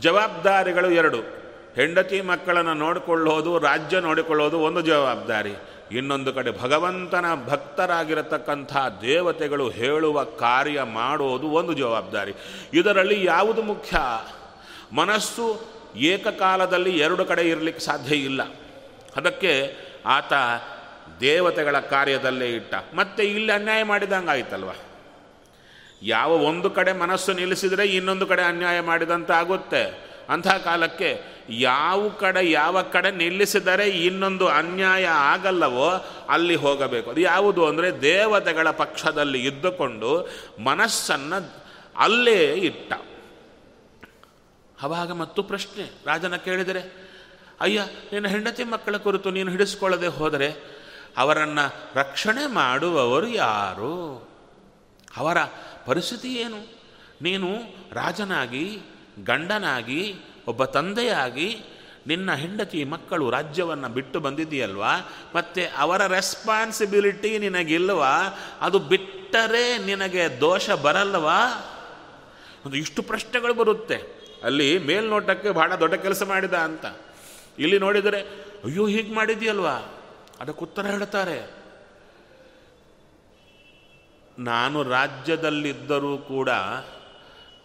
[0.00, 1.16] ಜವಾಬ್ದಾರಿಗಳು ಎರಡು.
[1.74, 5.54] ಹೆಂಡತಿ ಮಕ್ಕಳನ್ನು ನೋಡಿಕೊಳ್ಳೋದು, ರಾಜ್ಯ ನೋಡಿಕೊಳ್ಳೋದು ಒಂದು ಜವಾಬ್ದಾರಿ.
[5.92, 12.34] ಇನ್ನೊಂದು ಕಡೆ ಭಗವಂತನ ಭಕ್ತರಾಗಿರತಕ್ಕಂಥ ದೇವತೆಗಳು ಹೇಳುವ ಕಾರ್ಯ ಮಾಡೋದು ಒಂದು ಜವಾಬ್ದಾರಿ.
[12.72, 13.96] ಇದರಲ್ಲಿ ಯಾವುದು ಮುಖ್ಯ?
[14.92, 15.60] ಮನಸ್ಸು
[15.96, 18.42] ಏಕಕಾಲದಲ್ಲಿ ಎರಡು ಕಡೆ ಇರಲಿಕ್ಕೆ ಸಾಧ್ಯ ಇಲ್ಲ.
[19.16, 20.32] ಅದಕ್ಕೆ ಆತ
[21.20, 22.74] ದೇವತೆಗಳ ಕಾರ್ಯದಲ್ಲೇ ಇಟ್ಟ.
[22.94, 24.85] ಮತ್ತೆ ಇಲ್ಲಿ ಅನ್ಯಾಯ ಮಾಡಿದಂಗೆ
[26.02, 32.82] ಯಾವ ಒಂದು ಕಡೆ ಮನಸ್ಸು ನಿಲ್ಲಿಸಿದರೆ ಇನ್ನೊಂದು ಕಡೆ ಅನ್ಯಾಯ ಮಾಡಿದಂತ ಆಗುತ್ತೆ ಅಂಥ ಕಾಲಕ್ಕೆ ಯಾವ ಕಡೆ ಯಾವ
[32.82, 35.88] ಕಡೆ ನಿಲ್ಲಿಸಿದರೆ ಇನ್ನೊಂದು ಅನ್ಯಾಯ ಆಗಲ್ಲವೋ
[36.28, 37.10] ಅಲ್ಲಿ ಹೋಗಬೇಕು.
[37.10, 40.28] ಅದು ಯಾವುದು ಅಂದರೆ ದೇವತೆಗಳ ಪಕ್ಷದಲ್ಲಿ ಇದ್ದುಕೊಂಡು
[40.58, 42.92] ಮನಸ್ಸನ್ನು ಅಲ್ಲೇ ಇಟ್ಟ.
[44.82, 47.06] ಅವಾಗ ಮತ್ತು ಪ್ರಶ್ನೆ, ರಾಜನ ಕೇಳಿದರೆ,
[47.60, 47.80] ಅಯ್ಯ,
[48.12, 50.76] ನಿನ್ನ ಹೆಂಡತಿ ಮಕ್ಕಳ ಕುರಿತು ನೀನು ಹಿಡಿಸ್ಕೊಳ್ಳದೆ ಹೋದರೆ
[51.16, 54.28] ಅವರನ್ನು ರಕ್ಷಣೆ ಮಾಡುವವರು ಯಾರು?
[55.16, 55.36] ಅವರ
[55.86, 56.72] ಪರಿಸ್ಥಿತಿ ಏನು?
[57.22, 57.48] ನೀನು
[57.92, 58.78] ರಾಜನಾಗಿ,
[59.24, 60.14] ಗಂಡನಾಗಿ,
[60.46, 61.62] ಒಬ್ಬ ತಂದೆಯಾಗಿ,
[62.06, 64.92] ನಿನ್ನ ಹೆಂಡತಿ ಮಕ್ಕಳು ರಾಜ್ಯವನ್ನು ಬಿಟ್ಟು ಬಂದಿದೆಯಲ್ವಾ
[65.34, 68.22] ಮತ್ತು ಅವರ ರೆಸ್ಪಾನ್ಸಿಬಿಲಿಟಿ ನಿನಗಿಲ್ವಾ?
[68.60, 71.42] ಅದು ಬಿಟ್ಟರೆ ನಿನಗೆ ದೋಷ ಬರಲ್ವಾ?
[72.66, 74.02] ಒಂದು ಇಷ್ಟು ಪ್ರಶ್ನೆಗಳು ಬರುತ್ತೆ.
[74.42, 76.86] ಅಲ್ಲಿ ಮೇಲ್ನೋಟಕ್ಕೆ ಬಹಳ ದೊಡ್ಡ ಕೆಲಸ ಮಾಡಿದ ಅಂತ.
[77.58, 78.20] ಇಲ್ಲಿ ನೋಡಿದರೆ,
[78.64, 79.72] ಅಯ್ಯೋ, ಹೀಗೆ ಮಾಡಿದೆಯಲ್ವಾ
[80.40, 81.55] ಅದಕ್ಕೆ ಉತ್ತರ ಹೇಳ್ತಾರೆ.
[84.38, 86.48] ನಾನು ರಾಜ್ಯದಲ್ಲಿದ್ದರೂ ಕೂಡ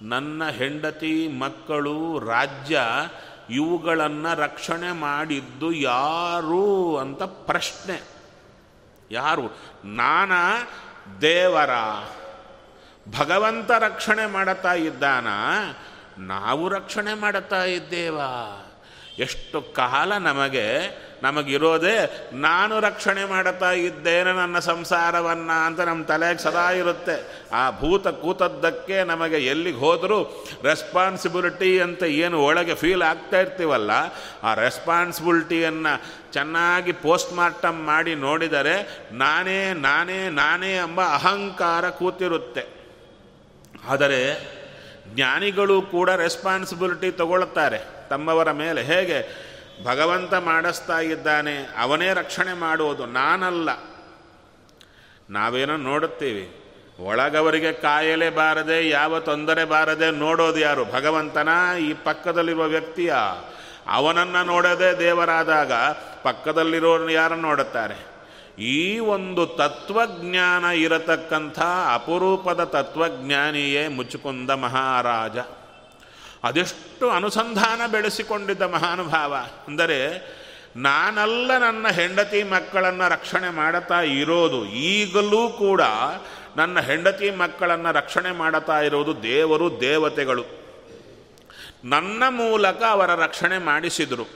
[0.01, 2.81] ನನ್ನ ಹೆಂಡತಿ, ಮಕ್ಕಳು, ರಾಜ್ಯ
[3.49, 8.01] ಇವುಗಳನ್ನು ರಕ್ಷಣೆ ಮಾಡಿದ್ದು ಯಾರು ಅಂತ ಪ್ರಶ್ನೆ.
[9.11, 9.57] ಯಾರು?
[9.85, 10.31] ನಾನ
[11.21, 11.69] ದೇವರ.
[13.19, 15.27] ಭಗವಂತ ರಕ್ಷಣೆ ಮಾಡುತ್ತಾ ಇದ್ದಾನ.
[16.17, 18.65] ನಾವು ರಕ್ಷಣೆ ಮಾಡುತ್ತಾ ಇದ್ದೇವಾ?
[19.19, 20.79] ಎಷ್ಟು ಕಾಲ ನಮಗೆ
[21.23, 27.15] ನಮಗಿರೋದೇ ನಾನು ರಕ್ಷಣೆ ಮಾಡುತ್ತಾ ಇದ್ದೇನೆ ನನ್ನ ಸಂಸಾರವನ್ನು ಅಂತ ನಮ್ಮ ತಲೆಗೆ ಸದಾ ಇರುತ್ತೆ.
[27.53, 33.91] ಆ ಭೂತ ಕೂತದ್ದಕ್ಕೆ ನಮಗೆ ಎಲ್ಲಿಗೆ ಹೋದರೂ ರೆಸ್ಪಾನ್ಸಿಬಿಲಿಟಿ ಅಂತ ಏನು ಒಳಗೆ ಫೀಲ್ ಆಗ್ತಾ ಇರ್ತೀವಲ್ಲ,
[34.43, 35.93] ಆ ರೆಸ್ಪಾನ್ಸಿಬಿಲಿಟಿಯನ್ನು
[36.33, 38.75] ಚೆನ್ನಾಗಿ ಪೋಸ್ಟ್ ಮಾರ್ಟಮ್ ಮಾಡಿ ನೋಡಿದರೆ
[39.11, 42.65] ನಾನೇ ನಾನೇ ನಾನೇ ಎಂಬ ಅಹಂಕಾರ ಕೂತಿರುತ್ತೆ.
[43.87, 44.19] ಆದರೆ
[45.07, 47.79] ಜ್ಞಾನಿಗಳು ಕೂಡ ರೆಸ್ಪಾನ್ಸಿಬಿಲಿಟಿ ತಗೊಳ್ತಾರೆ
[48.09, 48.83] ತಮ್ಮವರ ಮೇಲೆ.
[48.83, 49.50] ಹೇಗೆ?
[49.83, 53.69] ಭಗವಂತ ಮಾಡಿಸ್ತಾ ಇದ್ದಾನೆ, ಅವನೇ ರಕ್ಷಣೆ ಮಾಡುವುದು, ನಾನಲ್ಲ.
[55.29, 56.57] ನಾವೇನೋ ನೋಡುತ್ತೀವಿ.
[56.99, 60.85] ಒಳಗವರಿಗೆ ಕಾಯಲೆ ಬಾರದೆ, ಯಾವ ತೊಂದರೆ ಬಾರದೆ ನೋಡೋದು ಯಾರು?
[60.85, 61.49] ಭಗವಂತನ?
[61.79, 63.13] ಈ ಪಕ್ಕದಲ್ಲಿರುವ ವ್ಯಕ್ತಿಯ?
[63.87, 65.73] ಅವನನ್ನು ನೋಡದೆ ದೇವರಾದಾಗ
[66.23, 68.11] ಪಕ್ಕದಲ್ಲಿರೋರು ಯಾರನ್ನು ನೋಡುತ್ತಾರೆ?
[68.63, 71.59] ಈ ಒಂದು ತತ್ವಜ್ಞಾನ ಇರತಕ್ಕಂಥ
[71.93, 75.37] ಅಪರೂಪದ ತತ್ವಜ್ಞಾನಿಯೇ ಮುಚ್ಚುಕುಂದ ಮಹಾರಾಜ.
[76.43, 79.35] ಅದೆಷ್ಟು ಅನುಸಂಧಾನ ಬೆಳೆಸಿಕೊಂಡಿದ್ದ ಮಹಾನುಭಾವ.
[79.67, 79.97] ಅಂದರೆ
[80.75, 85.81] ನಾನಲ್ಲ ನನ್ನ ಹೆಂಡತಿ ಮಕ್ಕಳನ್ನು ರಕ್ಷಣೆ ಮಾಡುತ್ತಾ ಇರೋದು, ಈಗಲೂ ಕೂಡ
[86.57, 90.45] ನನ್ನ ಹೆಂಡತಿ ಮಕ್ಕಳನ್ನು ರಕ್ಷಣೆ ಮಾಡುತ್ತಾ ಇರೋದು ದೇವರು, ದೇವತೆಗಳು.
[91.83, 94.27] ನನ್ನ ಮೂಲಕ ಅವರ ರಕ್ಷಣೆ ಮಾಡಿಸಿದರು.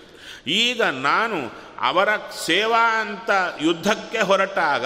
[0.47, 2.09] ಈಗ ನಾನು ಅವರ
[2.45, 3.29] ಸೇವಾ ಅಂತ
[3.61, 4.85] ಯುದ್ಧಕ್ಕೆ ಹೊರಟಾಗ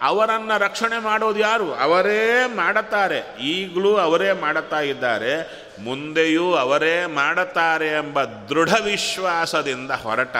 [0.00, 1.74] ಅವರನ್ನು ರಕ್ಷಣೆ ಮಾಡೋದು ಯಾರು?
[1.74, 5.34] ಅವರೇ ಮಾಡುತ್ತಾರೆ ಈಗಲೂ ಅವರೇ ಮಾಡುತ್ತಾ ಇದ್ದಾರೆ.
[5.82, 10.36] ಮುಂದೆಯೂ ಅವರೇ ಮಾಡುತ್ತಾರೆ ಎಂಬ ದೃಢ ವಿಶ್ವಾಸದಿಂದ ಹೊರಟ.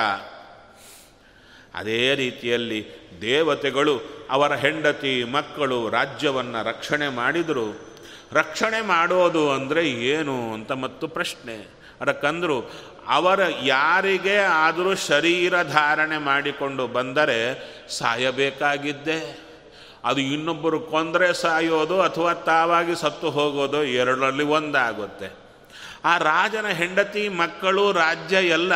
[1.74, 2.87] ಅದೇ ರೀತಿಯಲ್ಲಿ
[3.20, 4.00] ದೇವತೆಗಳು
[4.31, 7.90] ಅವರ ಹೆಂಡತಿ ಮಕ್ಕಳು ರಾಜ್ಯವನ್ನು ರಕ್ಷಣೆ ಮಾಡಿದರು.
[8.33, 11.81] ರಕ್ಷಣೆ ಮಾಡೋದು ಅಂದರೆ ಏನು ಅಂತ ಮತ್ತು ಪ್ರಶ್ನೆ.
[12.00, 12.70] ಅದಕ್ಕಂದ್ರು
[13.09, 17.40] ಅವರ ಯಾರಿಗೆ ಆದರೂ ಶರೀರ ಧಾರಣೆ ಮಾಡಿಕೊಂಡು ಬಂದರೆ
[17.88, 19.49] ಸಾಯಬೇಕಾಗಿದ್ದೆ.
[20.04, 25.32] ಅದು ಇನ್ನೊಬ್ಬರು ಕೊಂದರೆ ಸಾಯೋದು ಅಥವಾ ತಾವಾಗಿ ಸತ್ತು ಹೋಗೋದು ಎರಡರಲ್ಲಿ ಒಂದಾಗುತ್ತೆ.
[26.04, 28.72] ಆ ರಾಜನ ಹೆಂಡತಿ, ಮಕ್ಕಳು, ರಾಜ್ಯ ಎಲ್ಲ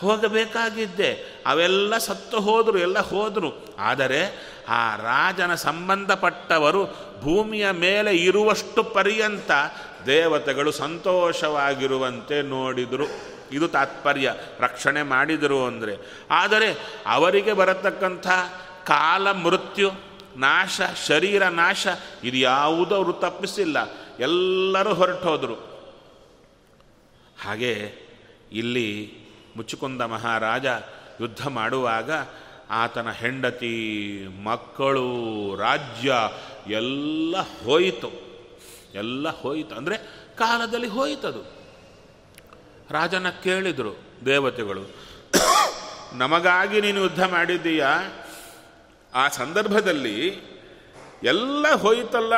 [0.00, 1.42] ಹೋಗಬೇಕಾಗಿದ್ದೆ.
[1.46, 3.76] ಅವೆಲ್ಲ ಸತ್ತು ಹೋದರು, ಎಲ್ಲ ಹೋದರು.
[3.78, 6.84] ಆದರೆ ಆ ರಾಜನ ಸಂಬಂಧಪಟ್ಟವರು
[7.20, 9.50] ಭೂಮಿಯ ಮೇಲೆ ಇರುವಷ್ಟು ಪರ್ಯಂತ
[10.06, 13.04] ದೇವತೆಗಳು ಸಂತೋಷವಾಗಿರುವಂತೆ ನೋಡಿದರು.
[13.52, 16.24] ಇದು ತಾತ್ಪರ್ಯ, ರಕ್ಷಣೆ ಮಾಡಿದರು ಅಂದರೆ.
[16.30, 18.26] ಆದರೆ ಅವರಿಗೆ ಬರತಕ್ಕಂಥ
[18.84, 19.90] ಕಾಲ, ಮೃತ್ಯು
[20.36, 21.86] ನಾಶ, ಶರೀರ ನಾಶ,
[22.24, 23.76] ಇದು ಯಾವುದೂ ಅವರು ತಪ್ಪಿಸಿಲ್ಲ.
[24.20, 25.54] ಎಲ್ಲರೂ ಹೊರಟೋದರು
[27.44, 27.92] ಹಾಗೆ
[28.52, 29.12] ಇಲ್ಲಿ
[29.56, 30.66] ಮುಚ್ಚುಕುಂದ ಮಹಾರಾಜ
[31.20, 32.10] ಯುದ್ಧ ಮಾಡುವಾಗ
[32.70, 35.08] ಆತನ ಹೆಂಡತಿ, ಮಕ್ಕಳು,
[35.56, 36.14] ರಾಜ್ಯ
[36.66, 38.10] ಎಲ್ಲ ಹೋಯಿತು.
[38.94, 39.74] ಎಲ್ಲ ಹೋಯಿತು.
[39.74, 39.96] ಅಂದರೆ
[40.38, 41.62] ಕಾಲದಲ್ಲಿ ಹೋಯಿತದು.
[42.90, 44.80] ರಾಜನ ಕೇಳಿದರು ದೇವತೆಗಳು,
[46.14, 48.21] ನಮಗಾಗಿ ನೀನು ಯುದ್ಧ ಮಾಡಿದ್ದೀಯಾ?
[49.14, 50.42] ಆ ಸಂದರ್ಭದಲ್ಲಿ
[51.22, 52.34] ಎಲ್ಲ ಹೋಯಿತಲ್ಲ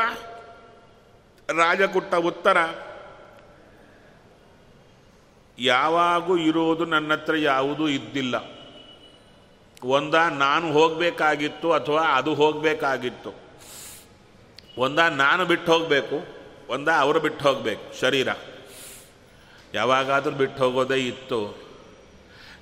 [1.49, 2.57] ರಾಜ ಕೊಟ್ಟ ಉತ್ತರ.
[5.59, 8.35] ಯಾವಾಗೂ ಇರೋದು ನನ್ನ ಹತ್ರ ಯಾವುದೂ ಇದ್ದಿಲ್ಲ.
[9.85, 13.35] ಒಂದ ನಾನು ಹೋಗಬೇಕಾಗಿತ್ತು ಅಥವಾ ಅದು ಹೋಗಬೇಕಾಗಿತ್ತು.
[14.79, 16.27] ಒಂದ ನಾನು ಬಿಟ್ಟು ಹೋಗಬೇಕು,
[16.69, 18.29] ಒಂದ ಅವರು ಬಿಟ್ಟು ಹೋಗಬೇಕು, ಶರೀರ.
[19.75, 21.41] ಯಾವಾಗಾದರೂ ಬಿಟ್ಟು ಹೋಗೋದೇ ಇತ್ತು.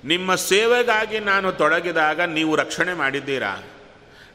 [0.05, 3.63] ನಿಮ್ಮ ಸೇವೆಗಾಗಿ ನಾನು ತೊಡಗಿದಾಗ ನೀವು ರಕ್ಷಣೆ ಮಾಡಿದ್ದೀರಾ?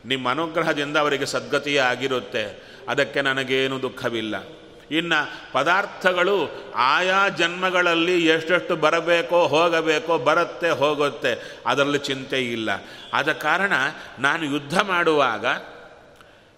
[0.05, 2.63] ನಿಮ್ಮ ಅನುಗ್ರಹದಿಂದ ಅವರಿಗೆ ಸದ್ಗತಿಯೇ ಆಗಿರುತ್ತೆ.
[2.89, 4.59] ಅದಕ್ಕೆ ನನಗೇನು ದುಃಖವಿಲ್ಲ.
[4.91, 11.61] ಇನ್ನು ಪದಾರ್ಥಗಳು ಆಯಾ ಜನ್ಮಗಳಲ್ಲಿ ಎಷ್ಟೆಷ್ಟು ಬರಬೇಕೋ ಹೋಗಬೇಕೋ ಬರುತ್ತೆ ಹೋಗುತ್ತೆ.
[11.67, 12.71] ಅದರಲ್ಲಿ ಚಿಂತೆ ಇಲ್ಲ.
[13.15, 13.73] ಆದ ಕಾರಣ
[14.19, 15.47] ನಾನು ಯುದ್ಧ ಮಾಡುವಾಗ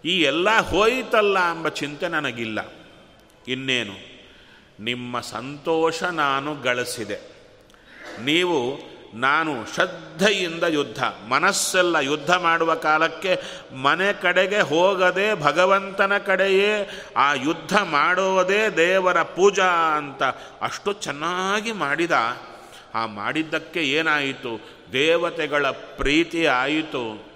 [0.05, 2.72] ಈ ಎಲ್ಲ ಹೋಯಿತಲ್ಲ ಎಂಬ ಚಿಂತೆ ನನಗಿಲ್ಲ.
[3.48, 3.94] ಇನ್ನೇನು?
[4.81, 7.18] ನಿಮ್ಮ ಸಂತೋಷ ನಾನು ಗಳಿಸಿದೆ.
[8.20, 11.05] ನೀವು ನಾನು ಶ್ರದ್ಧೆಯಿಂದ ಯುದ್ಧ.
[11.29, 13.42] ಮನಸ್ಸೆಲ್ಲ ಯುದ್ಧ ಮಾಡುವ ಕಾಲಕ್ಕೆ
[13.75, 20.23] ಮನೆ ಕಡೆಗೆ ಹೋಗದೆ ಭಗವಂತನ ಕಡೆಯೇ ಆ ಯುದ್ಧ ಮಾಡುವುದೇ ದೇವರ ಪೂಜಾ ಅಂತ
[20.62, 22.11] ಅಷ್ಟು ಚೆನ್ನಾಗಿ ಮಾಡಿದ.
[22.94, 24.61] ಆ ಮಾಡಿದ್ದಕ್ಕೆ ಏನಾಯಿತು?
[24.92, 27.27] ದೇವತೆಗಳ ಪ್ರೀತಿ ಆಯಿತು.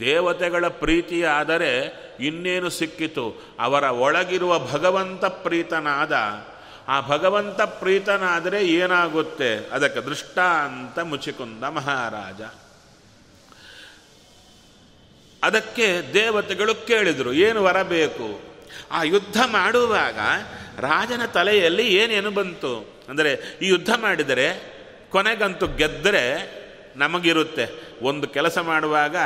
[0.00, 3.42] ದೇವತೆಗಳ ಪ್ರೀತಿಯಾದರೆ ಇನ್ನೇನು ಸಿಕ್ಕಿತು?
[3.60, 6.12] ಅವರ ಒಳಗಿರುವ ಭಗವಂತ ಪ್ರೀತನಾದ.
[6.88, 9.56] ಆ ಭಗವಂತ ಪ್ರೀತನಾದರೆ ಏನಾಗುತ್ತೆ?
[9.56, 12.42] ಅದಕ್ಕೆ ದೃಷ್ಟಾಂತ ಮುಚಿಕುಂದ ಮಹಾರಾಜ.
[15.42, 18.40] ಅದಕ್ಕೆ ದೇವತೆಗಳು ಕೇಳಿದರು, ಏನು ಬರಬೇಕು
[18.90, 20.18] ಆ ಯುದ್ಧ ಮಾಡುವಾಗ
[20.78, 23.02] ರಾಜನ ತಲೆಯಲ್ಲಿ ಏನೇನು ಬಂತು?
[23.08, 24.74] ಅಂದರೆ ಈ ಯುದ್ಧ ಮಾಡಿದರೆ
[25.10, 26.22] ಕೊನೆಗಂತೂ ಗೆದ್ದರೆ
[26.96, 27.66] ನಮಗಿರುತ್ತೆ.
[28.02, 29.16] ಒಂದು ಕೆಲಸ ಮಾಡುವಾಗ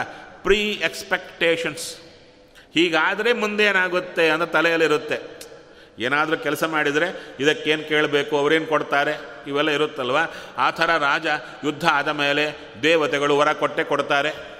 [0.43, 1.97] ಪ್ರೀ ಎಕ್ಸ್ಪೆಕ್ಟೇಷನ್ಸ್
[2.75, 5.38] ಹೀಗಾದರೆ ಮುಂದೇನಾಗುತ್ತೆ ಅಂತ ತಲೆಯಲ್ಲಿರುತ್ತೆ.
[5.99, 9.21] ಏನಾದರೂ ಕೆಲಸ ಮಾಡಿದರೆ ಇದಕ್ಕೇನು ಕೇಳಬೇಕು, ಅವರೇನು ಕೊಡ್ತಾರೆ?
[9.47, 10.17] ಇವೆಲ್ಲ ಇರುತ್ತಲ್ವ?
[10.59, 11.27] ಆ ಥರ ರಾಜ
[11.65, 14.59] ಯುದ್ಧ ಆದ ಮೇಲೆ ದೇವತೆಗಳು ವರ ಕೊಟ್ಟೆ ಕೊಡ್ತಾರೆ.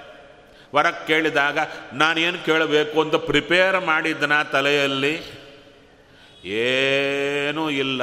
[0.75, 1.57] ವರ ಕೇಳಿದಾಗ,
[1.93, 5.21] ನಾನೇನು ಕೇಳಬೇಕು ಅಂತ ಪ್ರಿಪೇರ್ ಮಾಡಿದ್ದನ ತಲೆಯಲ್ಲಿ
[6.45, 8.01] ಏನೂ ಇಲ್ಲ.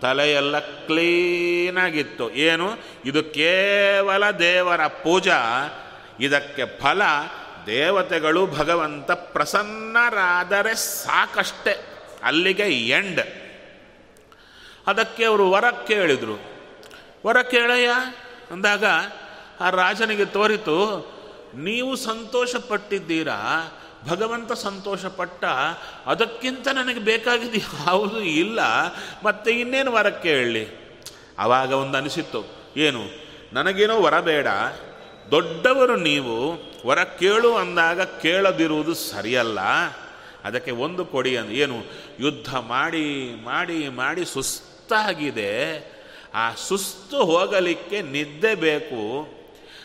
[0.00, 2.70] ತಲೆಯೆಲ್ಲ ಕ್ಲೀನಾಗಿತ್ತು ಏನು?
[3.04, 5.38] ಇದು ಕೇವಲ ದೇವರ ಪೂಜಾ.
[6.20, 7.02] ಇದಕ್ಕೆ ಫಲ
[7.66, 11.93] ದೇವತೆಗಳು ಭಗವಂತ ಪ್ರಸನ್ನರಾದರೆ ಸಾಕಷ್ಟೇ.
[12.24, 13.20] ಅಲ್ಲಿಗೆ ಎಂಡ್.
[14.86, 16.40] ಅದಕ್ಕೆ ಅವರು ವರ ಕೇಳಿದರು.
[17.26, 17.90] ವರ ಕೇಳಯ್ಯ?
[18.50, 18.84] ಅಂದಾಗ
[19.60, 21.14] ಆ ರಾಜನಿಗೆ ತೋರಿತು,
[21.54, 23.70] ನೀವು ಸಂತೋಷಪಟ್ಟಿದ್ದೀರಾ?
[24.08, 25.44] ಭಗವಂತ ಸಂತೋಷಪಟ್ಟ?
[26.06, 28.60] ಅದಕ್ಕಿಂತ ನನಗೆ ಬೇಕಾಗಿದ್ದು ಯಾವುದು ಇಲ್ಲ.
[29.24, 30.68] ಮತ್ತೆ ಇನ್ನೇನು ವರ ಕೇಳಲಿ?
[31.38, 32.72] ಆವಾಗ ಒಂದು ಅನಿಸಿತ್ತು.
[32.76, 33.00] ಏನು,
[33.52, 34.46] ನನಗೇನೋ ವರ ಬೇಡ.
[35.30, 39.58] ದೊಡ್ಡವರು ನೀವು, ವರ ಕೇಳು ಅಂದಾಗ ಕೇಳದಿರುವುದು ಸರಿಯಲ್ಲ.
[40.44, 41.82] ಅದಕ್ಕೆ ಒಂದು ಕೊಡಿ ಅಂದ, ಏನು,
[42.20, 45.94] ಯುದ್ಧ ಮಾಡಿ ಮಾಡಿ ಮಾಡಿ ಸುಸ್ತಾಗಿದೆ.
[46.34, 49.28] ಆ ಸುಸ್ತು ಹೋಗಲಿಕ್ಕೆ ನಿದ್ದೆ ಬೇಕು.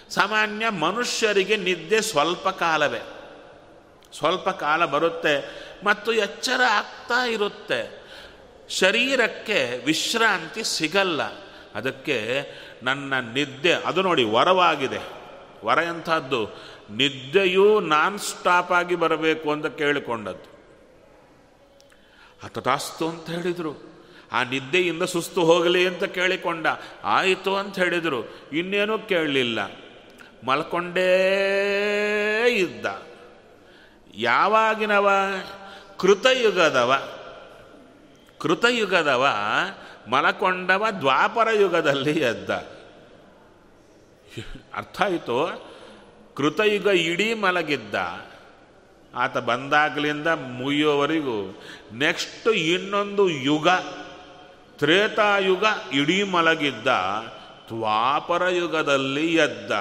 [0.10, 3.02] ಸಾಮಾನ್ಯ ಮನುಷ್ಯರಿಗೆ ನಿದ್ದೆ ಸ್ವಲ್ಪ ಕಾಲವೇ.
[4.18, 8.00] ಸ್ವಲ್ಪ ಕಾಲ ಬರುತ್ತೆ ಮತ್ತು ಎಚ್ಚರ ಆಗ್ತಾ ಇರುತ್ತೆ.
[8.70, 11.24] ಶರೀರಕ್ಕೆ ವಿಶ್ರಾಂತಿ ಸಿಗಲ್ಲ.
[11.76, 12.50] ಅದಕ್ಕೆ
[12.84, 15.20] ನನ್ನ ನಿದ್ದೆ, ಅದು ನೋಡಿ, ವರವಾಗಿದೆ.
[15.66, 16.70] ವರ ಎಂಥದ್ದು?
[16.92, 20.60] ನಿದ್ದೆಯೂ ನಾನ್ ಸ್ಟಾಪ್ ಆಗಿ ಬರಬೇಕು ಅಂತ ಕೇಳಿಕೊಂಡದ್ದು.
[22.44, 23.94] ಹತತಾಸ್ತು ಅಂತ ಹೇಳಿದರು.
[24.32, 26.68] ಆ ನಿದ್ದೆಯಿಂದ ಸುಸ್ತು ಹೋಗಲಿ ಅಂತ ಕೇಳಿಕೊಂಡ.
[27.04, 28.30] ಆಯಿತು ಅಂತ ಹೇಳಿದರು.
[28.54, 29.60] ಇನ್ನೇನೂ ಕೇಳಲಿಲ್ಲ.
[30.46, 31.10] ಮಲ್ಕೊಂಡೇ
[32.58, 32.86] ಇದ್ದ.
[34.16, 35.10] ಯಾವಾಗಿನವ?
[36.00, 37.16] ಕೃತಯುಗದವ.
[38.40, 39.28] ಕೃತಯುಗದವ,
[40.08, 42.50] ಮಲಕೊಂಡವ ದ್ವಾಪರ ಯುಗದಲ್ಲಿ ಎದ್ದ
[44.74, 45.69] ಅರ್ಥ ಆಯಿತು?
[46.40, 47.96] ಕೃತಯುಗ ಇಡೀ ಮಲಗಿದ್ದ.
[49.16, 51.62] ಆತ ಬಂದಾಗಲಿಂದ ಮುಗಿಯೋವರೆಗೂ
[51.94, 53.68] ನೆಕ್ಸ್ಟ್ ಇನ್ನೊಂದು ಯುಗ,
[54.78, 56.88] ತ್ರೇತಾಯುಗ ಇಡೀ ಮಲಗಿದ್ದ,
[57.68, 59.72] ದ್ವಾಪರ ಯುಗದಲ್ಲಿ ಎದ್ದ.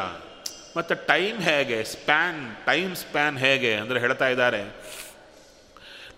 [0.76, 4.62] ಮತ್ತು ಟೈಮ್ ಹೇಗೆ, ಸ್ಪ್ಯಾನ್, ಟೈಮ್ ಸ್ಪ್ಯಾನ್ ಹೇಗೆ ಅಂದರೆ ಹೇಳ್ತಾ ಇದ್ದಾರೆ.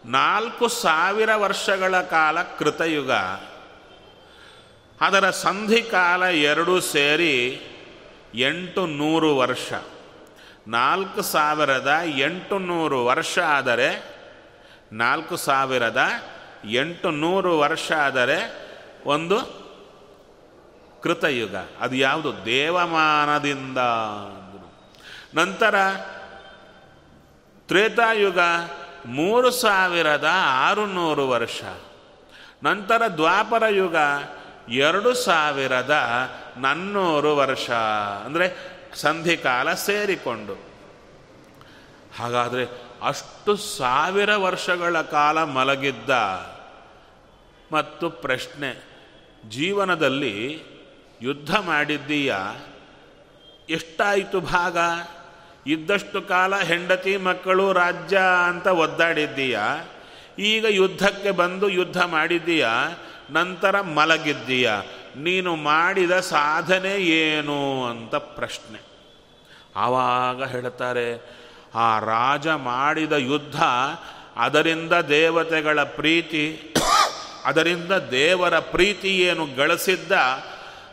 [0.05, 3.11] ನಾಲ್ಕು ಸಾವಿರ ವರ್ಷಗಳ ಕಾಲ ಕೃತಯುಗ.
[5.01, 7.61] ಅದರ ಸಂಧಿಕಾಲ ಎರಡೂ ಸೇರಿ
[8.35, 9.73] ಎಂಟು ನೂರು ವರ್ಷ.
[10.71, 14.05] ನಾಲ್ಕು ಸಾವಿರದ ಎಂಟು ನೂರು ವರ್ಷ ಆದರೆ,
[14.93, 16.03] ನಾಲ್ಕು ಸಾವಿರದ
[16.65, 18.69] ಎಂಟು ನೂರು ವರ್ಷ ಆದರೆ
[19.05, 19.61] ಒಂದು
[21.03, 21.55] ಕೃತಯುಗ.
[21.81, 22.45] ಅದು ಯಾವುದು?
[22.45, 23.79] ದೇವಮಾನದಿಂದ
[25.35, 25.75] ನಂತರ
[27.69, 28.39] ತ್ರೇತಾಯುಗ
[29.07, 31.63] ಮೂರು ಸಾವಿರದ ಆರುನೂರು ವರ್ಷ.
[32.65, 33.97] ನಂತರ ದ್ವಾಪರ ಯುಗ
[34.69, 35.97] ಎರಡು ಸಾವಿರದ
[36.57, 37.71] ನನ್ನೂರು ವರ್ಷ.
[38.25, 40.71] ಅಂದರೆ ಸಂಧಿಕಾಲ ಸೇರಿಕೊಂಡು.
[42.19, 42.67] ಹಾಗಾದರೆ
[43.03, 46.11] ಅಷ್ಟು ಸಾವಿರ ವರ್ಷಗಳ ಕಾಲ ಮಲಗಿದ್ದ
[47.73, 48.85] ಮತ್ತು ಪ್ರಶ್ನೆ,
[49.49, 50.63] ಜೀವನದಲ್ಲಿ
[51.23, 52.35] ಯುದ್ಧ ಮಾಡಿದ್ದೀಯ?
[53.69, 54.79] ಎಷ್ಟಾಯಿತು ಭಾಗ?
[55.67, 59.61] ಇದ್ದಷ್ಟು ಕಾಲ ಹೆಂಡತಿ ಮಕ್ಕಳು ರಾಜ್ಯ ಅಂತ ಒದ್ದಾಡಿದ್ದೀಯ?
[60.39, 62.67] ಈಗ ಯುದ್ಧಕ್ಕೆ ಬಂದು ಯುದ್ಧ ಮಾಡಿದ್ದೀಯ?
[63.31, 64.71] ನಂತರ ಮಲಗಿದ್ದೀಯ?
[65.17, 68.81] ನೀನು ಮಾಡಿದ ಸಾಧನೆ ಏನು ಅಂತ ಪ್ರಶ್ನೆ.
[69.77, 71.41] ಆವಾಗ ಹೇಳ್ತಾರೆ,
[71.75, 73.63] ಆ ರಾಜ ಮಾಡಿದ ಯುದ್ಧ,
[74.37, 76.75] ಅದರಿಂದ ದೇವತೆಗಳ ಪ್ರೀತಿ,
[77.45, 80.13] ಅದರಿಂದ ದೇವರ ಪ್ರೀತಿ ಏನು ಗಳಿಸಿದ್ದ,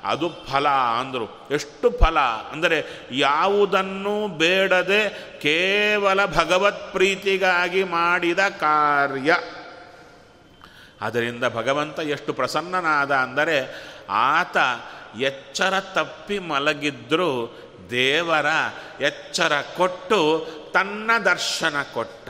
[0.04, 1.48] ಅದು ಫಲ ಅಂದರು.
[1.52, 2.20] ಎಷ್ಟು ಫಲ?
[2.20, 9.34] ಅಂದರೆ ಯಾವುದನ್ನು ಬೇಡದೆ ಕೇವಲ ಭಗವತ್ ಪ್ರೀತಿಗಾಗಿ ಮಾಡಿದ ಕಾರ್ಯ.
[11.02, 14.58] ಅದರಿಂದ ಭಗವಂತ ಎಷ್ಟು ಪ್ರಸನ್ನನಾದ ಅಂದರೆ ಆತ
[15.22, 17.58] ಎಚ್ಚರ ತಪ್ಪಿ ಮಲಗಿದ್ರೂ
[17.90, 18.46] ದೇವರ
[19.02, 22.30] ಎಚ್ಚರ ಕೊಟ್ಟು ತನ್ನ ದರ್ಶನ ಕೊಟ್ಟ.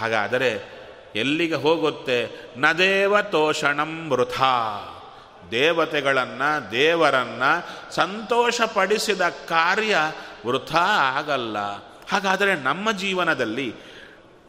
[0.00, 0.76] ಹಾಗಾದರೆ
[1.16, 2.30] ಎಲ್ಲಿಗೆ ಹೋಗುತ್ತೆ?
[2.56, 4.82] ನದೇವ ತೋಷಣಂ ವೃಥಾ.
[5.50, 9.96] ದೇವತೆಗಳನ್ನು, ದೇವರನ್ನು ಸಂತೋಷಪಡಿಸಿದ ಕಾರ್ಯ
[10.46, 11.58] ವೃಥ ಆಗಲ್ಲ.
[12.10, 13.74] ಹಾಗಾದರೆ ನಮ್ಮ ಜೀವನದಲ್ಲಿ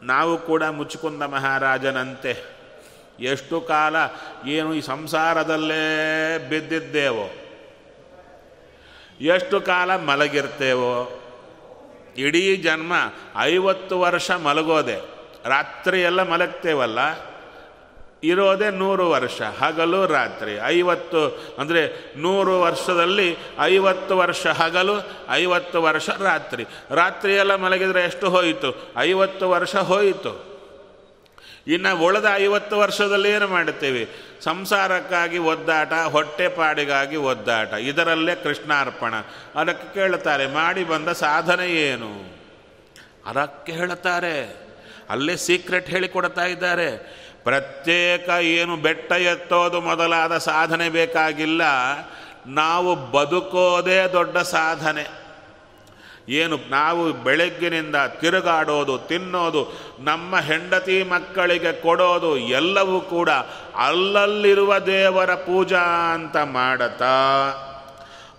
[0.02, 2.57] ನಾವು ಕೂಡ ಮುಚ್ಚುಕುಂದ ಮಹಾರಾಜನಂತೆ
[3.20, 3.96] ಎಷ್ಟು ಕಾಲ
[4.46, 7.30] ಏನು ಈ ಸಂಸಾರದಲ್ಲೇ ಬಿದ್ದಿದ್ದೇವೋ?
[9.20, 11.20] ಎಷ್ಟು ಕಾಲ ಮಲಗಿರ್ತೇವೋ?
[12.16, 12.92] ಇಡೀ ಜನ್ಮ
[13.36, 14.96] ಐವತ್ತು ವರ್ಷ ಮಲಗೋದೆ.
[15.44, 16.98] ರಾತ್ರಿ ಎಲ್ಲ ಮಲಗ್ತೇವಲ್ಲ?
[18.22, 20.56] ಇರೋದೇ ನೂರು ವರ್ಷ, ಹಗಲು ರಾತ್ರಿ.
[20.56, 26.66] ಐವತ್ತು ಅಂದರೆ ನೂರು ವರ್ಷದಲ್ಲಿ ಐವತ್ತು ವರ್ಷ ಹಗಲು, ಐವತ್ತು ವರ್ಷ ರಾತ್ರಿ.
[26.90, 28.92] ರಾತ್ರಿ ಎಲ್ಲ ಮಲಗಿದರೆ ಎಷ್ಟು ಹೋಯಿತು?
[28.96, 30.57] ಐವತ್ತು ವರ್ಷ ಹೋಯಿತು.
[31.66, 34.08] ಇನ್ನು ಉಳಿದ ಐವತ್ತು ವರ್ಷದಲ್ಲಿ ಏನು ಮಾಡುತ್ತೇವೆ?
[34.40, 37.72] ಸಂಸಾರಕ್ಕಾಗಿ ಒದ್ದಾಟ ಹೊಟ್ಟೆಪಾಡಿಗಾಗಿ ಒದ್ದಾಟ.
[37.72, 39.14] ಇದರಲ್ಲೇ ಕೃಷ್ಣಾರ್ಪಣ.
[39.54, 42.38] ಅದಕ್ಕೆ ಕೇಳುತ್ತಾರೆ, ಮಾಡಿ ಬಂದ ಸಾಧನೆ ಏನು?
[43.26, 44.56] ಅದಕ್ಕೆ ಹೇಳುತ್ತಾರೆ,
[45.10, 47.18] ಅಲ್ಲೇ ಸೀಕ್ರೆಟ್ ಹೇಳಿಕೊಡ್ತಾ ಇದ್ದಾರೆ.
[47.44, 51.62] ಪ್ರತ್ಯೇಕ ಏನು ಬೆಟ್ಟ ಎತ್ತೋದು ಮೊದಲಾದ ಸಾಧನೆ ಬೇಕಾಗಿಲ್ಲ.
[52.46, 55.27] ನಾವು ಬದುಕೋದೇ ದೊಡ್ಡ ಸಾಧನೆ.
[56.28, 63.30] ಏನು ನಾವು ಬೆಳಗ್ಗಿನಿಂದ ತಿರುಗಾಡೋದು, ತಿನ್ನೋದು, ನಮ್ಮ ಹೆಂಡತಿ ಮಕ್ಕಳಿಗೆ ಕೊಡೋದು ಎಲ್ಲವೂ ಕೂಡ
[63.76, 67.14] ಅಲ್ಲಲ್ಲಿರುವ ದೇವರ ಪೂಜಾ ಅಂತ ಮಾಡತಾ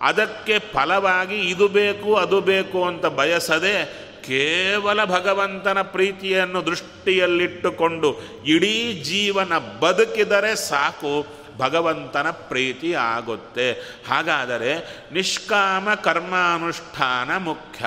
[0.00, 10.56] ಅದಕ್ಕೆ ಫಲವಾಗಿ ಇದು ಬೇಕು, ಅದು ಬೇಕು ಅಂತ ಬಯಸದೆ ಕೇವಲ ಭಗವಂತನ ಪ್ರೀತಿಯನ್ನು ದೃಷ್ಟಿಯಲ್ಲಿಟ್ಟುಕೊಂಡು ಇಡೀ ಜೀವನ ಬದುಕಿದರೆ
[10.56, 11.39] ಸಾಕು.
[11.60, 13.72] ಭಗವಂತನ ಪ್ರೀತಿ ಆಗುತ್ತೆ.
[14.08, 14.78] ಹಾಗಾದರೆ
[15.12, 17.84] ನಿಷ್ಕಾಮ ಕರ್ಮಾನುಷ್ಠಾನ ಮುಖ್ಯ.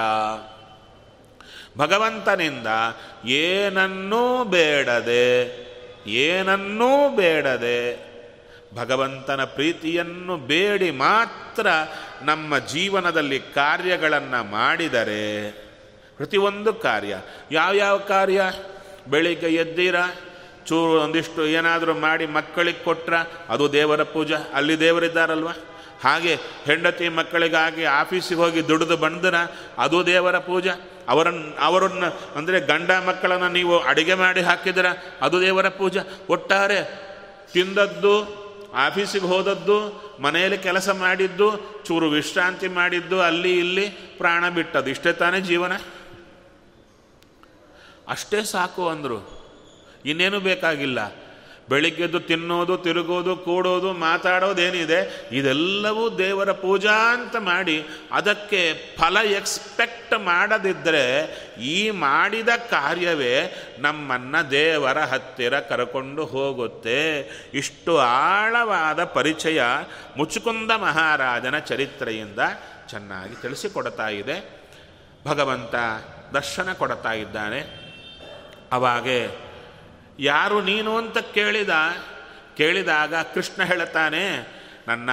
[1.78, 2.68] ಭಗವಂತನಿಂದ
[3.26, 5.28] ಏನನ್ನೂ ಬೇಡದೆ
[6.08, 8.14] ಏನನ್ನೂ ಬೇಡದೆ
[8.76, 11.68] ಭಗವಂತನ ಪ್ರೀತಿಯನ್ನು ಬೇಡಿ ಮಾತ್ರ
[12.22, 15.52] ನಮ್ಮ ಜೀವನದಲ್ಲಿ ಕಾರ್ಯಗಳನ್ನು ಮಾಡಿದರೆ,
[16.18, 17.18] ಪ್ರತಿಯೊಂದು ಕಾರ್ಯ,
[17.52, 18.42] ಯಾವ್ಯಾವ ಕಾರ್ಯ?
[19.08, 19.96] ಬೆಳಿಗ್ಗೆ ಎದ್ದೀರ?
[20.66, 23.16] ಚೂರು ಒಂದಿಷ್ಟು ಏನಾದರೂ ಮಾಡಿ ಮಕ್ಕಳಿಗೆ ಕೊಟ್ರ
[23.50, 24.54] ಅದು ದೇವರ ಪೂಜೆ.
[24.54, 25.48] ಅಲ್ಲಿ ದೇವರಿದ್ದಾರಲ್ವ?
[26.04, 30.70] ಹಾಗೆ ಹೆಂಡತಿ ಮಕ್ಕಳಿಗಾಗಿ ಆಫೀಸಿಗೆ ಹೋಗಿ ದುಡಿದು ಬಂದ್ರೆ ಅದು ದೇವರ ಪೂಜೆ.
[31.10, 34.86] ಅವರನ್ನು ಅವರನ್ನು, ಅಂದರೆ ಗಂಡ ಮಕ್ಕಳನ್ನು ನೀವು ಅಡುಗೆ ಮಾಡಿ ಹಾಕಿದ್ರ
[35.22, 36.00] ಅದು ದೇವರ ಪೂಜೆ.
[36.30, 37.04] ಒಟ್ಟಾರೆ
[37.54, 44.90] ತಿಂದದ್ದು, ಆಫೀಸಿಗೆ ಹೋದದ್ದು, ಮನೆಯಲ್ಲಿ ಕೆಲಸ ಮಾಡಿದ್ದು, ಚೂರು ವಿಶ್ರಾಂತಿ ಮಾಡಿದ್ದು, ಅಲ್ಲಿ ಇಲ್ಲಿ ಪ್ರಾಣ ಬಿಟ್ಟದ್ದು.
[44.90, 45.78] ಇಷ್ಟೇ ತಾನೇ ಜೀವನ?
[48.08, 49.43] ಅಷ್ಟೇ ಸಾಕು ಅಂದರು.
[50.06, 51.24] ಇನ್ನೇನು ಬೇಕಾಗಿಲ್ಲ.
[51.70, 61.06] ಬೆಳಿಗ್ಗೆದ್ದು ತಿನ್ನೋದು, ತಿರುಗೋದು, ಕೂಡೋದು, ಮಾತಾಡೋದೇನಿದೆ, ಇದೆಲ್ಲವೂ ದೇವರ ಪೂಜಾ ಅಂತ ಮಾಡಿ ಅದಕ್ಕೆ ಫಲ ಎಕ್ಸ್ಪೆಕ್ಟ್ ಮಾಡದಿದ್ದರೆ
[61.62, 67.20] ಈ ಮಾಡಿದ ಕಾರ್ಯವೇ ನಮ್ಮನ್ನು ದೇವರ ಹತ್ತಿರ ಕರ್ಕೊಂಡು ಹೋಗುತ್ತೆ.
[67.54, 69.62] ಇಷ್ಟು ಆಳವಾದ ಪರಿಚಯ
[70.18, 72.40] ಮುಚುಕುಂದ ಮಹಾರಾಜನ ಚರಿತ್ರೆಯಿಂದ
[72.90, 74.64] ಚೆನ್ನಾಗಿ ತಿಳಿಸಿಕೊಡ್ತಾ ಇದೆ.
[75.28, 75.76] ಭಗವಂತ
[76.34, 77.60] ದರ್ಶನ ಕೊಡ್ತಾ ಇದ್ದಾನೆ.
[78.72, 79.53] ಅವಾಗೆ
[80.20, 81.70] ಯಾರು ನೀನು ಅಂತ ಕೇಳಿದ,
[82.58, 84.48] ಕೇಳಿದಾಗ ಕೃಷ್ಣ ಹೇಳ್ತಾನೆ
[84.88, 85.10] ನನ್ನ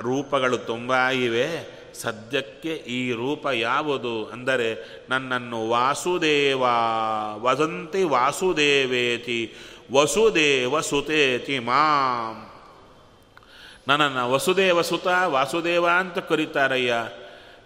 [0.00, 1.48] ರೂಪಗಳು ತುಂಬ ಇವೆ,
[1.94, 4.26] ಸದ್ಯಕ್ಕೆ ಈ ರೂಪ ಯಾವುದು?
[4.26, 6.62] ಅಂದರೆ, ನನ್ನನ್ನು ವಾಸುದೇವ
[7.42, 9.54] ವದಂತಿ ವಾಸುದೇವೇತಿ,
[9.92, 12.50] ವಸುದೇವ ಸುತೇತಿ ಮಾಂ.
[13.88, 16.94] ನನ್ನನ್ನು ವಸುದೇವ ಸುತ, ವಾಸುದೇವ ಅಂತ ಕರೀತಾರಯ್ಯ.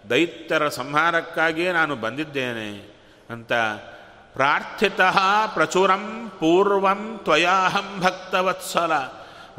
[0.09, 2.99] ದೈತ್ಯರ ಸಂಹಾರಕ್ಕಾಗಿಯೇ ನಾನು ಬಂದಿದ್ದೇನೆ
[3.29, 3.51] ಅಂತ
[4.39, 5.01] ಪ್ರಾರ್ಥಿತ
[5.53, 8.91] ಪ್ರಚುರಂ ಪೂರ್ವಂ ತ್ವಯಾಹಂ ಭಕ್ತವತ್ಸಲ.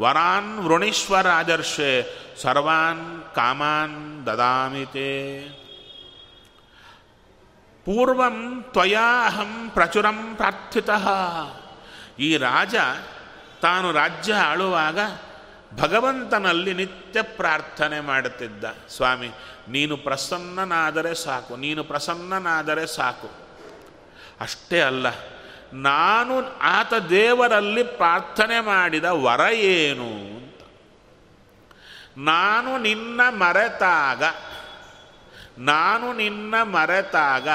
[0.00, 1.90] ವರಾನ್ ವೃಣೀಶ್ವರಾದರ್ಶೆ,
[2.42, 5.10] ಸರ್ವಾನ್ ಕಾಮಾನ್ ದದಾಮಿತೆ
[7.84, 11.08] ಪೂರ್ವಂ ತ್ವಯಾಹಂ ಪ್ರಚುರಂ ಪ್ರಾರ್ಥಿತಃ.
[12.18, 12.74] ಈ ರಾಜ
[13.62, 14.98] ತಾನು ರಾಜ್ಯ ಆಳುವಾಗ
[15.80, 18.64] ಭಗವಂತನಲ್ಲಿ ನಿತ್ಯ ಪ್ರಾರ್ಥನೆ ಮಾಡುತ್ತಿದ್ದ.
[18.88, 19.30] ಸ್ವಾಮಿ,
[19.68, 23.49] ನೀನು ಪ್ರಸನ್ನನಾದರೆ ಸಾಕು, ನೀನು ಪ್ರಸನ್ನನಾದರೆ ಸಾಕು.
[24.40, 25.07] ಅಷ್ಟೇ ಅಲ್ಲ,
[25.72, 30.61] ನಾನು ಆತ ದೇವರಲ್ಲಿ ಪ್ರಾರ್ಥನೆ ಮಾಡಿದ ವರ ಏನು ಅಂತ.
[32.18, 34.22] ನಾನು ನಿನ್ನ ಮರೆತಾಗ,
[35.59, 37.48] ನಾನು ನಿನ್ನ ಮರೆತಾಗ,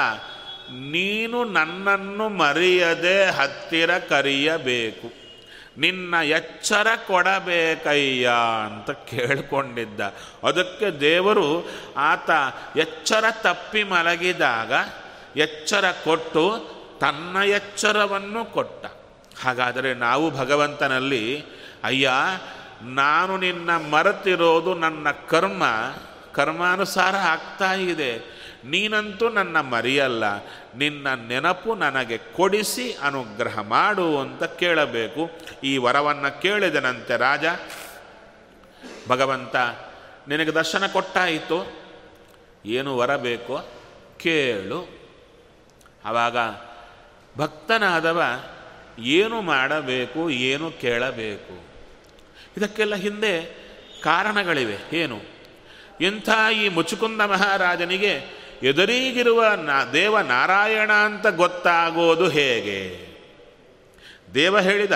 [0.90, 5.08] ನೀನು ನನ್ನನ್ನು ಮರೆಯದೆ ಹತ್ತಿರ ಕರೆಯಬೇಕು.
[5.78, 8.30] ನಿನ್ನ ಎಚ್ಚರ ಕೊಡಬೇಕಯ್ಯ
[8.66, 10.00] ಅಂತ ಕೇಳಿಕೊಂಡಿದ್ದ.
[10.42, 12.30] ಅದಕ್ಕೆ ದೇವರು ಆತ
[12.76, 14.72] ಎಚ್ಚರ ತಪ್ಪಿ ಮಲಗಿದಾಗ,
[15.36, 18.86] ಎಚ್ಚರ ಕೊಟ್ಟು ತನ್ನ ಎಚ್ಚರವನ್ನು ಕೊಟ್ಟ.
[19.42, 21.44] ಹಾಗಾದರೆ ನಾವು ಭಗವಂತನಲ್ಲಿ,
[21.84, 22.10] ಅಯ್ಯ,
[22.82, 25.62] ನಾನು ನಿನ್ನ ಮರೆತಿರೋದು ನನ್ನ ಕರ್ಮ,
[26.32, 28.18] ಕರ್ಮಾನುಸಾರ ಆಗ್ತಾ ಇದೆ.
[28.64, 30.36] ನೀನಂತೂ ನನ್ನ ಮರೆಯಲ್ಲ.
[30.76, 35.30] ನಿನ್ನ ನೆನಪು ನನಗೆ ಕೊಡಿಸಿ ಅನುಗ್ರಹ ಮಾಡು ಅಂತ ಕೇಳಬೇಕು.
[35.64, 37.44] ಈ ವರವನ್ನು ಕೇಳಿದನಂತೆ ರಾಜ,
[39.08, 39.56] ಭಗವಂತ,
[40.28, 41.72] ನಿನಗೆ ದರ್ಶನ ಕೊಟ್ಟಾಯಿತು.
[42.66, 43.58] ಏನು ವರ ಬೇಕೋ
[44.16, 44.96] ಕೇಳು.
[46.04, 46.36] ಆವಾಗ
[47.36, 48.22] ಭಕ್ತನಾದವ
[48.98, 51.54] ಏನು ಮಾಡಬೇಕು, ಏನು ಕೇಳಬೇಕು?
[52.56, 53.32] ಇದಕ್ಕೆಲ್ಲ ಹಿಂದೆ
[54.02, 54.76] ಕಾರಣಗಳಿವೆ.
[54.96, 55.18] ಏನು?
[56.00, 58.12] ಇಂಥ ಈ ಮುಚುಕುಂದ ಮಹಾರಾಜನಿಗೆ
[58.62, 62.80] ಎದುರಿಗಿರುವ ನಾ ದೇವ ನಾರಾಯಣ ಅಂತ ಗೊತ್ತಾಗೋದು ಹೇಗೆ?
[64.34, 64.92] ದೇವ ಹೇಳಿದ,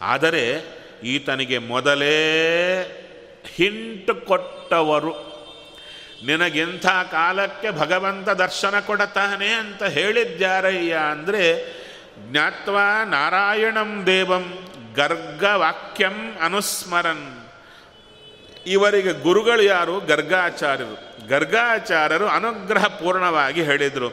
[0.00, 0.42] ಆದರೆ
[1.04, 2.16] ಈತನಿಗೆ ಮೊದಲೇ
[3.54, 5.25] ಹಿಂಟು ಕೊಟ್ಟವರು
[6.24, 11.72] ನಿನಗೆಂಥ ಕಾಲಕ್ಕೆ ಭಗವಂತ ದರ್ಶನ ಕೊಡತಾನೆ ಅಂತ ಹೇಳಿದ್ಯಾರಯ್ಯ ಅಂದರೆ,
[12.18, 14.58] ಜ್ಞಾತ್ವ ನಾರಾಯಣಂ ದೇವಂ
[14.96, 17.48] ಗರ್ಗವಾಕ್ಯಂ ಅನುಸ್ಮರನ್.
[18.66, 20.00] ಇವರಿಗೆ ಗುರುಗಳು ಯಾರು?
[20.00, 21.28] ಗರ್ಗಾಚಾರ್ಯರು.
[21.28, 24.08] ಗರ್ಗಾಚಾರ್ಯರು ಅನುಗ್ರಹ ಪೂರ್ಣವಾಗಿ ಹೇಳಿದರು.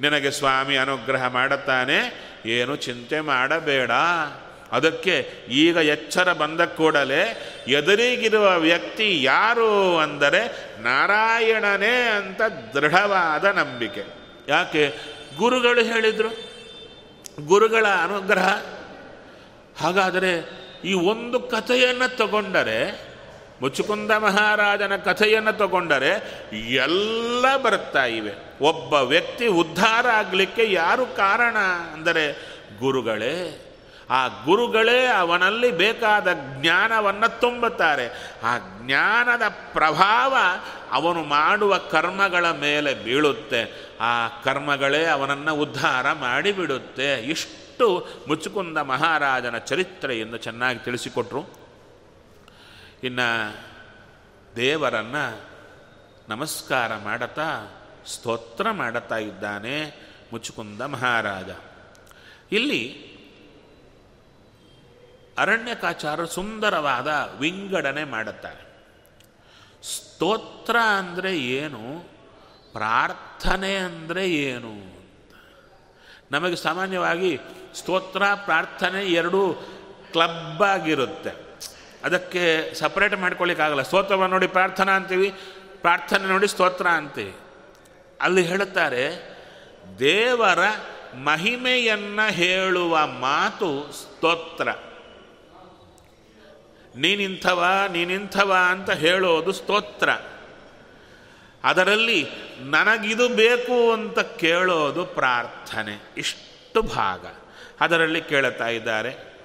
[0.00, 3.90] ನಿನಗೆ ಸ್ವಾಮಿ ಅನುಗ್ರಹ ಮಾಡುತ್ತಾನೆ ಏನು ಚಿಂತೆ ಮಾಡಬೇಡ.
[4.72, 12.42] ಅದಕ್ಕೆ ಈಗ ಎಚ್ಚರ ಬಂದ ಕೂಡಲೇ ಎದುರಿಗಿರುವ ವ್ಯಕ್ತಿ ಯಾರು ಅಂದರೆ ನಾರಾಯಣನೇ ಅಂತ
[12.74, 14.04] ದೃಢವಾದ ನಂಬಿಕೆ.
[14.48, 14.88] ಯಾಕೆ?
[15.38, 16.56] ಗುರುಗಳು ಹೇಳಿದರು.
[17.46, 18.48] ಗುರುಗಳ ಅನುಗ್ರಹ.
[19.80, 20.50] ಹಾಗಾದರೆ
[20.84, 23.00] ಈ ಒಂದು ಕಥೆಯನ್ನು ತಗೊಂಡರೆ,
[23.60, 26.42] ಮುಚುಕುಂದ ಮಹಾರಾಜನ ಕಥೆಯನ್ನು ತಗೊಂಡರೆ
[26.74, 28.32] ಎಲ್ಲ ಬರ್ತಾ ಇವೆ.
[28.60, 31.56] ಒಬ್ಬ ವ್ಯಕ್ತಿ ಉದ್ಧಾರ ಆಗಲಿಕ್ಕೆ ಯಾರು ಕಾರಣ
[31.92, 32.32] ಅಂದರೆ
[32.80, 33.65] ಗುರುಗಳೇ.
[34.10, 38.08] ಆ ಗುರುಗಳೇ ಅವನಲ್ಲಿ ಬೇಕಾದ ಜ್ಞಾನವನ್ನು ತುಂಬುತ್ತಾರೆ.
[38.42, 40.36] ಆ ಜ್ಞಾನದ ಪ್ರಭಾವ
[40.92, 43.86] ಅವನು ಮಾಡುವ ಕರ್ಮಗಳ ಮೇಲೆ ಬೀಳುತ್ತೆ.
[44.00, 47.14] ಆ ಕರ್ಮಗಳೇ ಅವನನ್ನು ಉದ್ಧಾರ ಮಾಡಿಬಿಡುತ್ತೆ.
[47.14, 51.44] ಇಷ್ಟು ಮುಚುಕುಂದ ಮಹಾರಾಜನ ಚರಿತ್ರೆಯನ್ನು ಚೆನ್ನಾಗಿ ತಿಳಿಸಿಕೊಟ್ರು.
[53.04, 53.56] ಇನ್ನು
[54.56, 55.40] ದೇವರನ್ನು
[56.28, 61.50] ನಮಸ್ಕಾರ ಮಾಡುತ್ತಾ ಸ್ತೋತ್ರ ಮಾಡುತ್ತಾ ಇದ್ದಾನೆ ಮುಚುಕುಂದ ಮಹಾರಾಜ.
[62.52, 63.15] ಇಲ್ಲಿ
[65.38, 68.66] ಅರಣ್ಯಕಾಚಾರರು ಸುಂದರವಾದ ವಿಂಗಡಣೆ ಮಾಡುತ್ತಾರೆ.
[69.82, 72.16] ಸ್ತೋತ್ರ ಅಂದರೆ ಏನು?
[72.72, 74.96] ಪ್ರಾರ್ಥನೆ ಅಂದರೆ ಏನು
[76.30, 77.40] ನಮಗೆ ಸಾಮಾನ್ಯವಾಗಿ
[77.74, 79.52] ಸ್ತೋತ್ರ, ಪ್ರಾರ್ಥನೆ ಎರಡೂ
[80.12, 81.30] ಕ್ಲಬ್ ಆಗಿರುತ್ತೆ.
[82.04, 83.82] ಅದಕ್ಕೆ ಸಪ್ರೇಟ್ ಮಾಡ್ಕೊಳ್ಳಿಕ್ಕಾಗಲ್ಲ.
[83.82, 85.34] ಸ್ತೋತ್ರವನ್ನು ನೋಡಿ ಪ್ರಾರ್ಥನಾ ಅಂತೀವಿ,
[85.80, 87.34] ಪ್ರಾರ್ಥನೆ ನೋಡಿ ಸ್ತೋತ್ರ ಅಂತೀವಿ.
[88.20, 89.36] ಅಲ್ಲಿ ಹೇಳುತ್ತಾರೆ,
[89.98, 90.58] ದೇವರ
[91.14, 94.68] ಮಹಿಮೆಯನ್ನು ಹೇಳುವ ಮಾತು ಸ್ತೋತ್ರ.
[96.96, 100.08] ನೀನಿಂಥವ ನೀನಿಂಥವ ಅಂತ ಹೇಳೋದು ಸ್ತೋತ್ರ.
[101.64, 102.26] ಅದರಲ್ಲಿ
[102.60, 106.12] ನನಗಿದು ಬೇಕು ಅಂತ ಕೇಳೋದು ಪ್ರಾರ್ಥನೆ.
[106.16, 107.26] ಇಷ್ಟು ಭಾಗ.
[107.80, 109.36] ಅದರಲ್ಲಿ ಕೇಳುತ್ತಾ ಇದ್ದಾರೆ.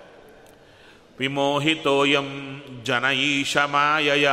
[1.20, 4.30] ವಿಮೋಹಿತೋಯಂ ಜನ ಈಶ ಮಾಯಯ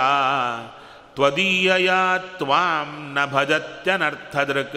[1.15, 4.73] ತ್ವದೀಯ ತ್ವಾಂ ನ ಭಜತ್ಯನರ್ಥದೃಕ್.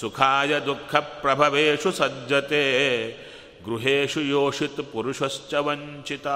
[0.00, 3.27] ಸುಖಾಯ ದುಃಖ ಪ್ರಭವೇಶು ಸಜ್ಜತೆ.
[3.68, 6.26] ಗೃಹೇಶು ಯೋಷಿತ್ ಪುರುಷಶ್ಚ ವಂಚಿತ.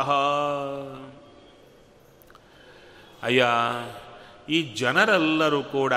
[3.22, 3.46] ಅಯ್ಯ,
[4.48, 5.92] ಈ ಜನರೆಲ್ಲರೂ ಕೂಡ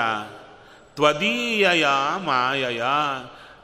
[0.94, 1.86] ತ್ವದೀಯಯ
[2.24, 2.82] ಮಾಯಯ,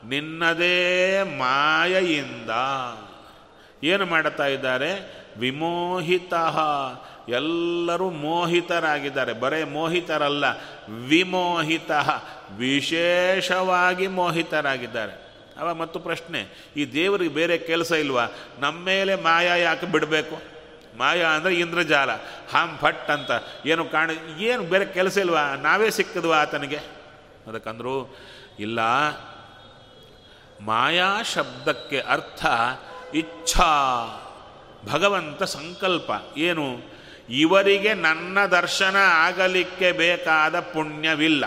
[0.05, 2.51] ನಿನ್ನದೇ ಮಾಯೆಯಿಂದ.
[3.85, 4.91] ಏನು ಮಾಡ್ತಾ ಇದ್ದಾರೆ?
[5.39, 6.35] ವಿಮೋಹಿತ.
[7.29, 9.33] ಎಲ್ಲರೂ ಮೋಹಿತರಾಗಿದ್ದಾರೆ.
[9.33, 10.45] ಬರೇ ಮೋಹಿತರಲ್ಲ,
[11.09, 11.91] ವಿಮೋಹಿತ,
[12.57, 15.22] ವಿಶೇಷವಾಗಿ ಮೋಹಿತರಾಗಿದ್ದಾರೆ.
[15.63, 16.71] ಅವ ಮತ್ತು ಪ್ರಶ್ನೆ.
[16.77, 18.27] ಈ ದೇವರಿಗೆ ಬೇರೆ ಕೆಲಸ ಇಲ್ವಾ?
[18.59, 20.43] ನಮ್ಮ ಮೇಲೆ ಮಾಯಾ ಯಾಕೆ ಬಿಡಬೇಕು?
[20.99, 22.11] ಮಾಯಾ ಅಂದರೆ ಇಂದ್ರಜಾಲ.
[22.51, 23.31] ಹಾಂ ಭಟ್ ಅಂತ.
[23.67, 25.55] ಏನು ಕಾಣ, ಏನು ಬೇರೆ ಕೆಲಸ ಇಲ್ವಾ?
[25.55, 26.77] ನಾವೇ ಸಿಕ್ಕದ್ವಾ ಆತನಿಗೆ?
[27.47, 28.17] ಅದಕ್ಕಂದ್ರು,
[28.59, 28.81] ಇಲ್ಲ.
[30.61, 32.47] ಮಾಯಾ ಶಬ್ದಕ್ಕೆ ಅರ್ಥ
[33.15, 33.73] ಇಚ್ಛಾ,
[34.93, 36.11] ಭಗವಂತ ಸಂಕಲ್ಪ.
[36.37, 36.93] ಏನು?
[37.29, 41.45] ಇವರಿಗೆ ನನ್ನ ದರ್ಶನ ಆಗಲಿಕ್ಕೆ ಬೇಕಾದ ಪುಣ್ಯವಿಲ್ಲ.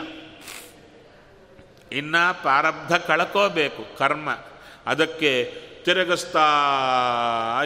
[1.95, 4.29] ಇನ್ನು ಪ್ರಾರಬ್ಧ ಕಳ್ಕೋಬೇಕು, ಕರ್ಮ.
[4.87, 6.47] ಅದಕ್ಕೆ ತಿರುಗಿಸ್ತಾ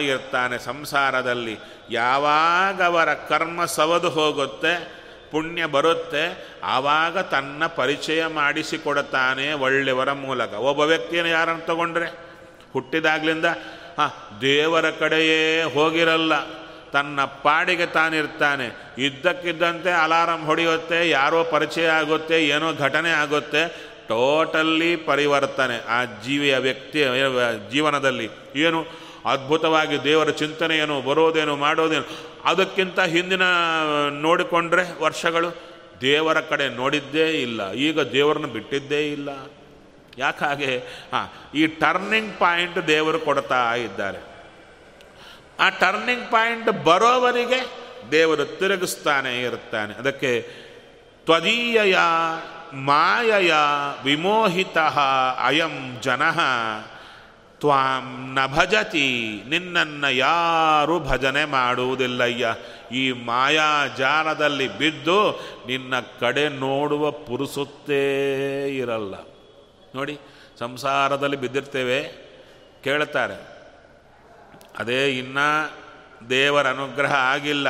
[0.00, 1.58] ಇರ್ತಾನೆ ಸಂಸಾರದಲ್ಲಿ.
[1.90, 5.00] ಯಾವಾಗ ಅವರ ಕರ್ಮ ಸವದು ಹೋಗುತ್ತೆ,
[5.30, 10.52] ಪುಣ್ಯ ಬರುತ್ತೆ, ಆವಾಗ ತನ್ನ ಪರಿಚಯ ಮಾಡಿಸಿಕೊಡುತ್ತಾನೆ ಒಳ್ಳೆಯವರ ಮೂಲಕ.
[10.52, 12.06] ಒಬ್ಬ ವ್ಯಕ್ತಿಯನ್ನು ಯಾರನ್ನು ತಗೊಂಡ್ರೆ?
[12.72, 13.44] ಹುಟ್ಟಿದಾಗ್ಲಿಂದ,
[13.98, 16.32] ಹಾಂ, ದೇವರ ಕಡೆಯೇ ಹೋಗಿರಲ್ಲ.
[16.90, 18.94] ತನ್ನ ಪಾಡಿಗೆ ತಾನಿರ್ತಾನೆ.
[18.98, 27.08] ಇದ್ದಕ್ಕಿದ್ದಂತೆ ಅಲಾರಂ ಹೊಡೆಯುತ್ತೆ, ಯಾರೋ ಪರಿಚಯ ಆಗುತ್ತೆ, ಏನೋ ಘಟನೆ ಆಗುತ್ತೆ ಟೋಟಲ್ಲಿ ಪರಿವರ್ತನೆ ಆ ಜೀವಿಯ ವ್ಯಕ್ತಿಯ
[27.70, 28.28] ಜೀವನದಲ್ಲಿ.
[28.56, 28.80] ಏನು
[29.24, 32.06] ಅದ್ಭುತವಾಗಿ ದೇವರ ಚಿಂತನೆಯನ್ನು ಬರೋದೇನು, ಮಾಡೋದೇನು,
[32.44, 33.42] ಅದಕ್ಕಿಂತ ಹಿಂದಿನ
[34.20, 35.50] ನೋಡಿಕೊಂಡ್ರೆ ವರ್ಷಗಳು
[36.00, 37.72] ದೇವರ ಕಡೆ ನೋಡಿದ್ದೇ ಇಲ್ಲ.
[37.72, 39.28] ಈಗ ದೇವರನ್ನು ಬಿಟ್ಟಿದ್ದೇ ಇಲ್ಲ.
[40.18, 40.72] ಯಾಕಾಗೆ
[41.12, 44.20] ಹಾಂ, ಈ ಟರ್ನಿಂಗ್ ಪಾಯಿಂಟ್ ದೇವರು ಕೊಡ್ತಾ ಇದ್ದಾರೆ.
[45.60, 47.60] ಆ ಟರ್ನಿಂಗ್ ಪಾಯಿಂಟ್ ಬರೋವರಿಗೆ
[48.12, 49.94] ದೇವರು ತಿರುಗಿಸ್ತಾನೆ ಇರುತ್ತಾನೆ.
[49.94, 50.32] ಅದಕ್ಕೆ
[51.24, 51.80] ತ್ವದೀಯ
[52.72, 53.54] ಮಾಯಯ
[54.04, 54.78] ವಿಮೋಹಿತ
[55.44, 56.22] ಅಯಂ ಜನ.
[57.60, 62.54] ತ್ವಾಂ ನ ಭಜತಿ, ನಿನ್ನನ್ನು ಯಾರು ಭಜನೆ ಮಾಡುವುದಿಲ್ಲಯ್ಯ.
[62.96, 65.30] ಈ ಮಾಯಾಜಾಲದಲ್ಲಿ ಬಿದ್ದು
[65.66, 68.02] ನಿನ್ನ ಕಡೆ ನೋಡುವ ಪುರುಸುತ್ತೇ
[68.68, 69.14] ಇರಲ್ಲ.
[69.94, 70.18] ನೋಡಿ,
[70.58, 72.02] ಸಂಸಾರದಲ್ಲಿ ಬಿದ್ದಿರ್ತೇವೆ
[72.84, 73.50] ಕೇಳ್ತಾರೆ
[74.78, 75.38] ಅದೇ ಇನ್ನ
[76.30, 77.68] ದೇವರ ಅನುಗ್ರಹ ಆಗಿಲ್ಲ.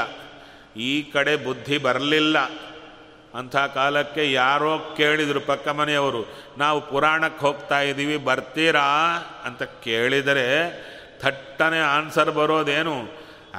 [0.77, 2.37] ಈ ಕಡೆ ಬುದ್ಧಿ ಬರಲಿಲ್ಲ.
[3.35, 6.23] ಅಂಥ ಕಾಲಕ್ಕೆ ಯಾರೋ ಕೇಳಿದರು ಪಕ್ಕ ಮನೆಯವರು,
[6.59, 8.89] ನಾವು ಪುರಾಣಕ್ಕೆ ಹೋಗ್ತಾ ಇದ್ದೀವಿ ಬರ್ತೀರಾ?
[9.47, 10.47] ಅಂತ ಕೇಳಿದರೆ
[11.23, 12.97] ಥಟ್ಟನೆ answer ಬರೋದೇನು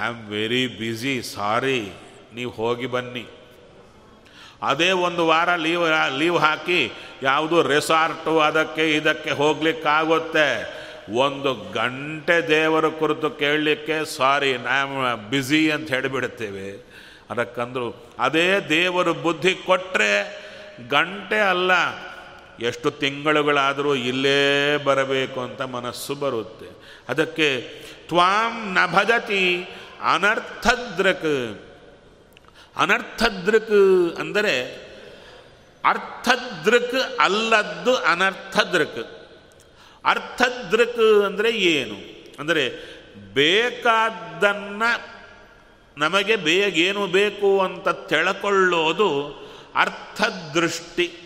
[0.02, 1.80] I am very busy sorry
[2.36, 3.26] ನೀವು ಹೋಗಿ ಬನ್ನಿ.
[4.64, 5.86] ಅದೇ ಒಂದು ವಾರ ಲೀವ್
[6.18, 6.82] ಲೀವ್ ಹಾಕಿ,
[7.24, 10.48] ಯಾವುದು ರೆಸಾರ್ಟು ಅದಕ್ಕೆ ಇದಕ್ಕೆ ಹೋಗ್ಲಿಕ್ಕಾಗುತ್ತೆ.
[11.26, 14.76] ಒಂದು ಗಂಟೆ ದೇವರ ಕುರಿತು ಕೇಳಲಿಕ್ಕೆ ಸಾರಿ ನಾ
[15.16, 16.70] ಬ್ಯುಸಿ ಅಂತ ಹೇಳಿಬಿಡುತ್ತೇವೆ
[17.32, 17.88] ಅದಕ್ಕಂದ್ರು,
[18.26, 20.12] ಅದೇ ದೇವರು ಬುದ್ಧಿ ಕೊಟ್ಟರೆ
[20.96, 21.72] ಗಂಟೆ ಅಲ್ಲ,
[22.70, 24.42] ಎಷ್ಟು ತಿಂಗಳುಗಳಾದರೂ ಇಲ್ಲೇ
[24.88, 26.68] ಬರಬೇಕು ಅಂತ ಮನಸ್ಸು ಬರುತ್ತೆ.
[27.12, 27.48] ಅದಕ್ಕೆ
[28.10, 29.44] ತ್ವಾಂ ನ ಭಜತಿ
[30.14, 31.34] ಅನರ್ಥದೃಕ್
[32.76, 33.80] ಅನರ್ಥದೃಕ್
[34.22, 34.54] ಅಂದರೆ
[35.84, 39.02] ಅರ್ಥದೃಕ್ ಅಲ್ಲದ್ದು ಅನರ್ಥದೃಕ್
[40.06, 41.98] ಅರ್ಥದೃಕ್ ಅಂದರೆ ಏನು?
[42.42, 42.64] ಅಂದರೆ
[43.38, 44.92] ಬೇಕಾದ್ದನ್ನು
[45.98, 49.28] ನಮಗೆ ಬೇಗೇನು ಬೇಕು ಅಂತ ತಿಳ್ಕೊಳ್ಳೋದು
[49.76, 51.18] ಅರ್ಥದೃಷ್ಟಿ.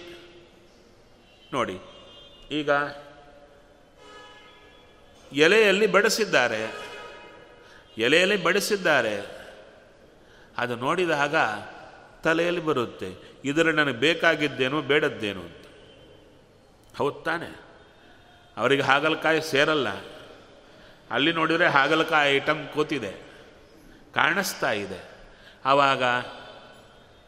[1.53, 1.79] ನೋಡಿ,
[2.51, 2.69] ಈಗ
[5.33, 6.85] ಎಲೆಯಲ್ಲಿ ಬಡಿಸಿದ್ದಾರೆ.
[7.97, 9.45] ಎಲೆಯಲ್ಲಿ ಬಡಿಸಿದ್ದಾರೆ.
[10.57, 11.35] ಅದು ನೋಡಿದಾಗ
[12.23, 13.15] ತಲೆಯಲ್ಲಿ ಬರುತ್ತೆ.
[13.45, 15.65] ಇದರ ನನಗೆ ಬೇಕಾಗಿದ್ದೇನು ಬೇಡದ್ದೇನು ಅಂತ.
[16.97, 17.59] ಹೌದು ತಾನೆ.
[18.57, 19.89] ಅವರಿಗೆ ಹಾಗಲಕಾಯಿ ಸೇರಲ್ಲ.
[21.11, 23.24] ಅಲ್ಲಿ ನೋಡಿದರೆ ಹಾಗಲಕಾಯಿ ಐಟಮ್ ಕೂತಿದೆ.
[24.15, 25.15] ಕಾಣಿಸ್ತಾ ಇದೆ.
[25.65, 26.03] ಆವಾಗ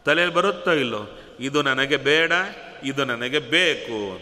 [0.05, 2.31] ತಲೆಯಲ್ಲಿ ಬರುತ್ತೋ ಇಲ್ಲೋ, ಇದು ನನಗೆ ಬೇಡ,
[2.83, 4.21] ಇದು ನನಗೆ ಬೇಕು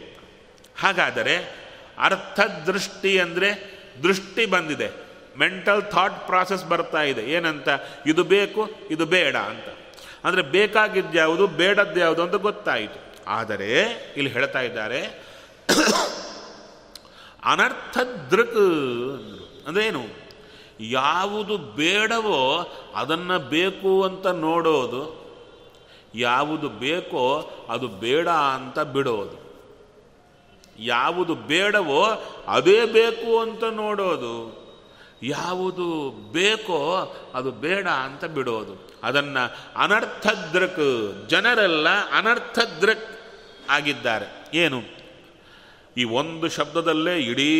[0.80, 1.66] ಹಾಗಾದರೆ
[1.99, 4.91] ಅರ್ಥದೃಷ್ಟಿ ಅಂದರೆ ದೃಷ್ಟಿ ಬಂದಿದೆ.
[5.38, 7.22] ಮೆಂಟಲ್ ಥಾಟ್ ಪ್ರಾಸೆಸ್ ಬರ್ತಾ ಇದೆ.
[7.22, 7.70] ಏನಂತ?
[8.05, 9.66] ಇದು ಬೇಕು, ಇದು ಬೇಡ ಅಂತ.
[10.26, 13.16] ಅಂದರೆ ಬೇಕಾಗಿದ್ದ್ಯಾವುದು ಬೇಡದ್ಯಾವುದು ಅಂತ ಗೊತ್ತಾಯಿತು.
[13.28, 13.82] ಆದರೆ
[14.18, 15.01] ಇಲ್ಲಿ ಹೇಳ್ತಾ ಇದ್ದಾರೆ,
[17.43, 20.24] ಅನರ್ಥದೃಕ್ ಅಂದರು ಅಂದ್ರೇನು
[20.80, 25.26] ಯಾವುದು ಬೇಡವೋ ಅದನ್ನು ಬೇಕು ಅಂತ ನೋಡೋದು,
[26.15, 29.45] ಯಾವುದು ಬೇಕೋ ಅದು ಬೇಡ ಅಂತ ಬಿಡೋದು.
[30.80, 32.03] ಯಾವುದು ಬೇಡವೋ
[32.47, 34.65] ಅದೇ ಬೇಕು ಅಂತ ನೋಡೋದು,
[35.23, 36.80] ಯಾವುದು ಬೇಕೋ
[37.34, 38.89] ಅದು ಬೇಡ ಅಂತ ಬಿಡೋದು.
[39.03, 39.43] ಅದನ್ನು
[39.76, 43.07] ಅನರ್ಥದೃಕ್ ಜನರೆಲ್ಲ ಅನರ್ಥದೃಕ್
[43.69, 44.57] ಆಗಿದ್ದಾರೆ.
[44.57, 44.82] ಏನು?
[45.97, 47.51] ಈ ಒಂದು ಶಬ್ದದಲ್ಲೇ ಇಡೀ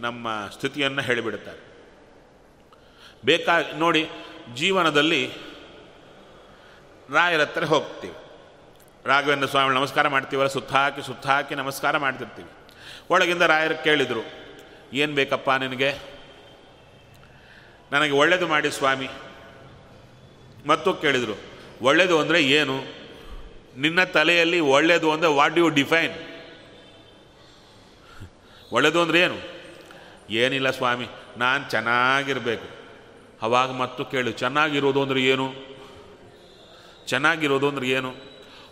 [0.00, 1.69] ನಮ್ಮ ಸ್ಥಿತಿಯನ್ನು ಹೇಳಿಬಿಡುತ್ತಾರೆ
[3.24, 4.02] ಬೇಕಾ, ನೋಡಿ,
[4.54, 5.22] ಜೀವನದಲ್ಲಿ
[7.12, 8.16] ರಾಯರ ಹತ್ರ ಹೋಗ್ತೀವಿ.
[9.06, 12.50] ರಾಘವೇಂದ್ರ ಸ್ವಾಮಿ ನಮಸ್ಕಾರ ಮಾಡ್ತೀವಲ್ಲ ಸುತ್ತ ಹಾಕಿ ಸುತ್ತ ಹಾಕಿ ನಮಸ್ಕಾರ ಮಾಡ್ತಿರ್ತೀವಿ.
[13.10, 14.24] ಒಳಗಿಂದ ರಾಯರು ಕೇಳಿದರು,
[14.92, 15.90] ಏನು ಬೇಕಪ್ಪ ನಿನಗೆ?
[17.92, 19.08] ನನಗೆ ಒಳ್ಳೆಯದು ಮಾಡಿ ಸ್ವಾಮಿ.
[20.66, 21.36] ಮತ್ತು ಕೇಳಿದರು
[21.82, 22.76] ಒಳ್ಳೆಯದು ಅಂದರೆ ಏನು?
[23.76, 26.16] ನಿನ್ನ ತಲೆಯಲ್ಲಿ ಒಳ್ಳೆಯದು ಅಂದರೆ ವಾಟ್ ಯು ಡಿಫೈನ್?
[28.72, 29.38] ಒಳ್ಳೆಯದು ಅಂದರೆ ಏನು?
[30.30, 32.79] ಏನಿಲ್ಲ ಸ್ವಾಮಿ, ನಾನು ಚೆನ್ನಾಗಿರಬೇಕು.
[33.42, 35.54] ಅವಾಗ ಮತ್ತು ಕೇಳು, ಚೆನ್ನಾಗಿರೋದು ಅಂದ್ರೆ ಏನು?
[37.06, 38.14] ಚೆನ್ನಾಗಿರೋದು ಅಂದ್ರೆ ಏನು?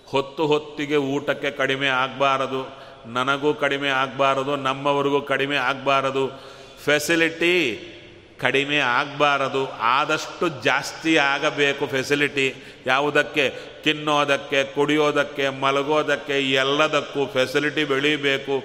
[0.06, 6.42] ಹೊತ್ತು ಹೊತ್ತಿಗೆ ಊಟಕ್ಕೆ ಕಡಿಮೆ ಆಗಬಾರದು, ನನಗೂ ಕಡಿಮೆ ಆಗಬಾರದು, ನಮ್ಮವರಿಗೂ ಕಡಿಮೆ ಆಗಬಾರದು.
[6.84, 7.54] ಫೆಸಿಲಿಟಿ
[8.40, 12.54] ಕಡಿಮೆ ಆಗಬಾರದು, ಆದಷ್ಟು ಜಾಸ್ತಿ ಆಗಬೇಕು ಫೆಸಿಲಿಟಿ
[12.86, 13.50] ಯಾವುದಕ್ಕೆ?
[13.82, 18.64] ತಿನ್ನೋದಕ್ಕೆ, ಕುಡಿಯೋದಕ್ಕೆ, ಮಲಗೋದಕ್ಕೆ, ಎಲ್ಲದಕ್ಕೂ ಫೆಸಿಲಿಟಿ ಬೆಳೀಬೇಕು.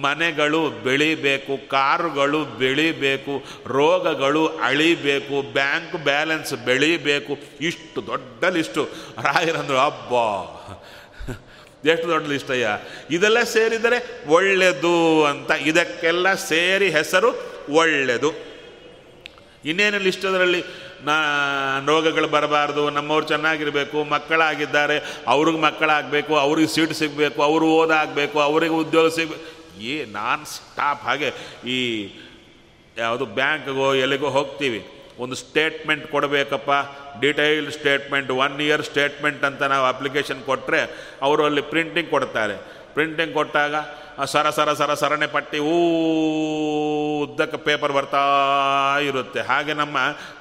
[0.00, 7.38] ಮನೆಗಳು ಬೆಳಿಬೇಕು, ಕಾರುಗಳು ಬೆಳಿಬೇಕು, ರೋಗಗಳು ಅಳಿಬೇಕು, ಬ್ಯಾಂಕ್ ಬ್ಯಾಲೆನ್ಸ್ ಬೆಳಿಬೇಕು.
[7.60, 8.84] ಇಷ್ಟು ದೊಡ್ಡ ಲಿಸ್ಟು.
[9.22, 10.58] ರಾಯರಂದ್ರು, ಅಬ್ಬಾ!
[11.84, 12.68] ಎಷ್ಟು ದೊಡ್ಡ ಲಿಸ್ಟಯ್ಯ
[13.10, 15.50] ಇದೆಲ್ಲ ಸೇರಿದರೆ ಒಳ್ಳೆಯದು ಅಂತ.
[15.50, 18.52] ಇದಕ್ಕೆಲ್ಲ ಸೇರಿ ಹೆಸರು ಒಳ್ಳೆಯದು.
[19.64, 20.64] ಇನ್ನೇನು ಲಿಸ್ಟ್ ಅದರಲ್ಲಿ?
[21.04, 21.12] ನಾ,
[21.86, 29.51] ರೋಗಗಳು ಬರಬಾರ್ದು, ನಮ್ಮವ್ರು ಚೆನ್ನಾಗಿರಬೇಕು, ಮಕ್ಕಳಾಗಿದ್ದಾರೆ, ಅವ್ರಿಗೆ ಮಕ್ಕಳಾಗಬೇಕು, ಅವ್ರಿಗೆ ಸೀಟ್ ಸಿಗಬೇಕು, ಅವರು ಓದಾಗಬೇಕು, ಅವರಿಗೆ ಉದ್ಯೋಗ ಸಿಗಬೇಕು.
[29.80, 31.32] ಏ, ನಾನ್ ಸ್ಟಾಪ್ ಹಾಗೆ
[31.66, 32.08] ಈ
[32.96, 34.86] ಯಾವುದು ಬ್ಯಾಂಕ್ಗೋ ಎಲ್ಲಿಗೋ ಹೋಗ್ತೀವಿ.
[35.18, 36.70] ಒಂದು statement ಕೊಡಬೇಕಪ್ಪ.
[37.20, 42.82] Detailed statement, one year statement ಅಂತ ನಾವು ಅಪ್ಲಿಕೇಶನ್ ಕೊಟ್ಟರೆ ಅವರು ಅಲ್ಲಿ ಪ್ರಿಂಟಿಂಗ್ ಕೊಡ್ತಾರೆ.
[42.94, 43.74] ಪ್ರಿಂಟಿಂಗ್ ಕೊಟ್ಟಾಗ
[44.24, 45.72] ಸರ ಸರ ಸರ ಸರಣೆ ಪಟ್ಟಿ ಊ
[47.22, 49.40] ಉದ್ದಕ್ಕೆ ಪೇಪರ್ ಬರ್ತಾ ಇರುತ್ತೆ.
[49.40, 49.96] ಹಾಗೆ ನಮ್ಮ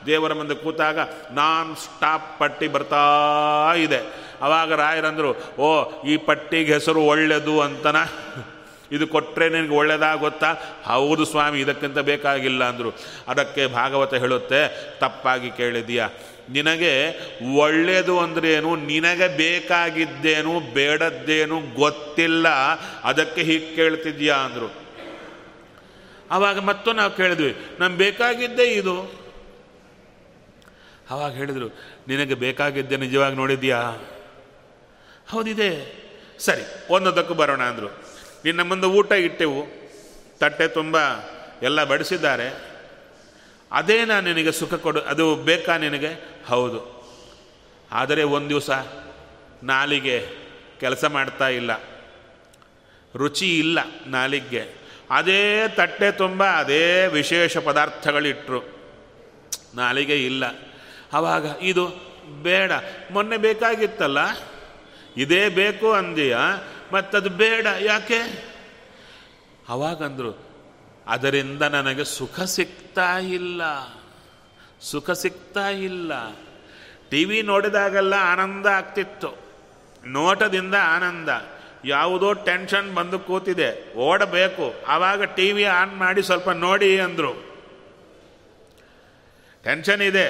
[0.06, 1.00] ದೇವರ ಮುಂದೆ ಕೂತಾಗ
[1.32, 3.04] ನಾನ್ ಸ್ಟಾಪ್ ಪಟ್ಟಿ ಬರ್ತಾ
[3.74, 4.32] ಇದೆ.
[4.42, 7.96] ಅವಾಗ ರಾಯರಂದರು, ಓ, ಈ ಪಟ್ಟಿಗೆ ಹೆಸರು ಒಳ್ಳೆಯದು ಅಂತನ
[8.92, 10.54] ಇದು ಕೊಟ್ಟರೆ ನಿನಗೆ ಒಳ್ಳೆಯದಾಗುತ್ತಾ
[10.86, 12.92] ಹೌದು ಸ್ವಾಮಿ, ಇದಕ್ಕಿಂತ ಬೇಕಾಗಿಲ್ಲ ಅಂದರು.
[13.28, 16.04] ಅದಕ್ಕೆ ಭಾಗವತ ಹೇಳುತ್ತೆ, ತಪ್ಪಾಗಿ ಕೇಳಿದೀಯ.
[16.50, 16.94] ನಿನಗೆ
[17.56, 22.50] ಒಳ್ಳೆಯದು ಅಂದ್ರೇನು, ನಿನಗೆ ಬೇಕಾಗಿದ್ದೇನು, ಬೇಡದ್ದೇನು ಗೊತ್ತಿಲ್ಲ,
[23.04, 24.82] ಅದಕ್ಕೆ ಹೀಗೆ ಕೇಳ್ತಿದ್ಯಾ ಅಂದರು.
[26.32, 29.22] ಆವಾಗ ಮತ್ತೊಂದು ನಾವು ಕೇಳಿದ್ವಿ, ನಮ್ಗೆ ಬೇಕಾಗಿದ್ದೇ ಇದು.
[31.12, 31.68] ಆವಾಗ ಹೇಳಿದರು,
[32.08, 33.80] ನಿನಗೆ ಬೇಕಾಗಿದ್ದೆ ನಿಜವಾಗಿ ನೋಡಿದ್ಯಾ?
[35.30, 36.02] ಹೌದಿದೆ.
[36.40, 38.01] ಸರಿ, ಒಂದೊಂದಕ್ಕೂ ಬರೋಣ ಅಂದರು.
[38.46, 39.66] ನಿನ್ನ ಮುಂದೆ ಊಟ ಇಟ್ಟೆವು.
[40.38, 40.98] ತಟ್ಟೆ ತುಂಬ
[41.62, 42.72] ಎಲ್ಲ ಬಡಿಸಿದ್ದಾರೆ.
[43.72, 46.42] ಅದೇ ನಾನು ನಿನಗೆ ಸುಖ ಕೊಡು, ಅದು ಬೇಕಾ ನಿನಗೆ?
[46.48, 47.02] ಹೌದು.
[47.92, 48.70] ಆದರೆ ಒಂದು ದಿವಸ
[49.64, 50.28] ನಾಲಿಗೆ
[50.80, 51.72] ಕೆಲಸ ಮಾಡ್ತಾ ಇಲ್ಲ.
[53.16, 54.82] ರುಚಿ ಇಲ್ಲ ನಾಲಿಗೆ.
[55.12, 58.64] ಅದೇ ತಟ್ಟೆ ತುಂಬ, ಅದೇ ವಿಶೇಷ ಪದಾರ್ಥಗಳಿಟ್ಟರು
[59.76, 60.44] ನಾಲಿಗೆ ಇಲ್ಲ.
[61.14, 61.88] ಆವಾಗ ಇದು
[62.44, 62.72] ಬೇಡ,
[63.12, 64.18] ಮೊನ್ನೆ ಬೇಕಾಗಿತ್ತಲ್ಲ?
[65.18, 66.38] ಇದೇ ಬೇಕು ಅಂದೀಯ?
[66.94, 68.20] ಮತ್ತದು ಬೇಡ, ಯಾಕೆ?
[69.70, 70.32] ಅವಾಗಂದ್ರು,
[71.08, 73.62] ಅದರಿಂದ ನನಗೆ ಸುಖ ಸಿಗ್ತಾ ಇಲ್ಲ,
[74.82, 76.12] ಸುಖ ಸಿಗ್ತಾ ಇಲ್ಲ.
[77.10, 79.32] ಟಿ ವಿ ನೋಡಿದಾಗೆಲ್ಲ ಆನಂದ ಆಗ್ತಿತ್ತು,
[80.08, 81.30] ನೋಟದಿಂದ ಆನಂದ.
[81.86, 87.34] ಯಾವುದೋ ಟೆನ್ಷನ್ ಬಂದು ಕೂತಿದೆ, ಓಡಬೇಕು, ಆವಾಗ ಟಿ ವಿ ಆನ್ ಮಾಡಿ ಸ್ವಲ್ಪ ನೋಡಿ ಅಂದರು.
[89.64, 90.28] ಟೆನ್ಷನ್ ಇದೆ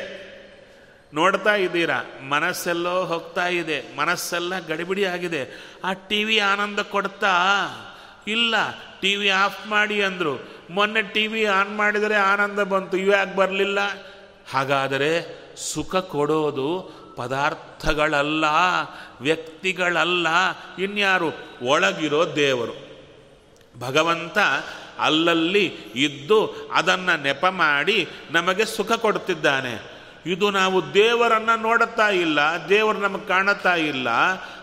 [1.13, 2.03] ನೋಡ್ತಾ ಇದ್ದೀರಾ?
[2.29, 3.95] ಮನಸ್ಸೆಲ್ಲೋ ಹೋಗ್ತಾ ಇದೆ.
[3.95, 5.63] ಮನಸ್ಸೆಲ್ಲ ಗಡಿಬಿಡಿ ಆಗಿದೆ.
[5.83, 7.35] ಆ ಟಿ ವಿ ಆನಂದ ಕೊಡ್ತಾ?
[8.27, 8.55] ಇಲ್ಲ.
[9.01, 10.49] ಟಿ ವಿ ಆಫ್ ಮಾಡಿ ಅಂದರು.
[10.69, 12.97] ಮೊನ್ನೆ ಟಿ ವಿ ಆನ್ ಮಾಡಿದರೆ ಆನಂದ ಬಂತು.
[12.97, 13.79] ಇವ್ಯಾಕೆ ಬರಲಿಲ್ಲ?
[14.51, 15.41] ಹಾಗಾದರೆ
[15.73, 18.45] ಸುಖ ಕೊಡೋದು ಪದಾರ್ಥಗಳಲ್ಲ,
[19.21, 20.27] ವ್ಯಕ್ತಿಗಳಲ್ಲ.
[20.79, 21.31] ಇನ್ಯಾರು?
[21.61, 22.91] ಒಳಗಿರೋ ದೇವರು.
[23.79, 24.37] ಭಗವಂತ
[24.99, 29.90] ಅಲ್ಲಲ್ಲಿ ಇದ್ದು ಅದನ್ನು ನೆಪ ಮಾಡಿ ನಮಗೆ ಸುಖ ಕೊಡ್ತಿದ್ದಾನೆ.
[30.25, 34.07] ಇದು ನಾವು ದೇವರನ್ನು ನೋಡುತ್ತಾ ಇಲ್ಲ, ದೇವರು ನಮಗೆ ಕಾಣುತ್ತಾ ಇಲ್ಲ,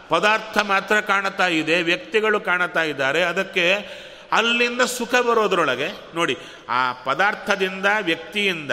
[0.09, 3.99] ಪದಾರ್ಥ ಮಾತ್ರ ಕಾಣುತ್ತಾ ಇದೆ, ವ್ಯಕ್ತಿಗಳು ಕಾಣುತ್ತಾ ಇದ್ದಾರೆ, ಅದಕ್ಕೆ
[4.33, 6.37] ಅಲ್ಲಿಂದ ಸುಖ ಬರೋದ್ರೊಳಗೆ ನೋಡಿ,
[6.69, 8.71] ಆ ಪದಾರ್ಥದಿಂದ, ವ್ಯಕ್ತಿಯಿಂದ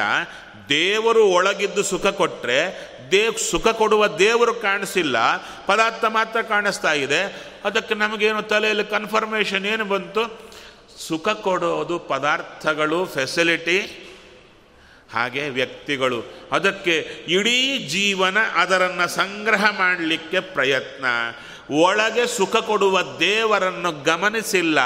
[0.69, 2.59] ದೇವರು ಒಳಗಿದ್ದು ಸುಖ ಕೊಟ್ಟರೆ
[3.11, 5.17] ದೇವ್ ಸುಖ ಕೊಡುವ ದೇವರು ಕಾಣಿಸಿಲ್ಲ,
[5.65, 7.21] ಪದಾರ್ಥ ಮಾತ್ರ ಕಾಣಿಸ್ತಾ ಇದೆ,
[7.65, 10.45] ಅದಕ್ಕೆ ನಮಗೇನು ತಲೆಯಲ್ಲಿ ಕನ್ಫರ್ಮೇಷನ್ ಏನು ಬಂತು?
[11.07, 14.04] ಸುಖ ಕೊಡೋದು ಪದಾರ್ಥಗಳು ಫೆಸಿಲಿಟಿ
[15.15, 16.23] ಹಾಗೆ ವ್ಯಕ್ತಿಗಳು.
[16.51, 16.97] ಅದಕ್ಕೆ
[17.27, 21.05] ಇಡೀ ಜೀವನ ಅದರನ್ನು ಸಂಗ್ರಹ ಮಾಡಲಿಕ್ಕೆ ಪ್ರಯತ್ನ.
[21.73, 24.79] ಒಳಗೆ ಸುಖ ಕೊಡುವ ದೇವರನ್ನು ಗಮನಿಸಿಲ್ಲ.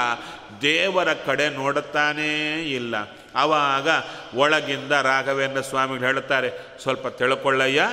[0.62, 2.94] ದೇವರ ಕಡೆ ನೋಡುತ್ತಾನೇ ಇಲ್ಲ.
[3.34, 3.88] ಆವಾಗ
[4.34, 6.50] ಒಳಗಿಂದ ರಾಘವೇಂದ್ರ ಸ್ವಾಮಿಗಳು ಹೇಳುತ್ತಾರೆ,
[6.82, 7.88] ಸ್ವಲ್ಪ ತಿಳ್ಕೊಳ್ಳಯ್ಯ,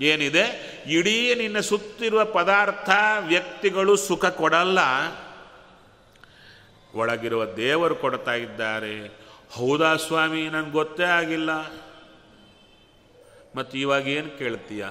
[0.00, 0.46] ಏನಿದೆ?
[0.86, 4.78] ಇಡೀ ನಿನ್ನ ಸುತ್ತಿರುವ ಪದಾರ್ಥ ವ್ಯಕ್ತಿಗಳು ಸುಖ ಕೊಡಲ್ಲ.
[6.94, 9.25] ಒಳಗಿರುವ ದೇವರು ಕೊಡ್ತಾ ಇದ್ದಾರೆ.
[9.50, 11.50] ಹೌದಾ ಸ್ವಾಮಿ ನನಗೆ ಗೊತ್ತೇ ಆಗಿಲ್ಲ.
[13.56, 14.86] ಮತ್ತು ಇವಾಗ ಏನು ಕೇಳ್ತೀಯ?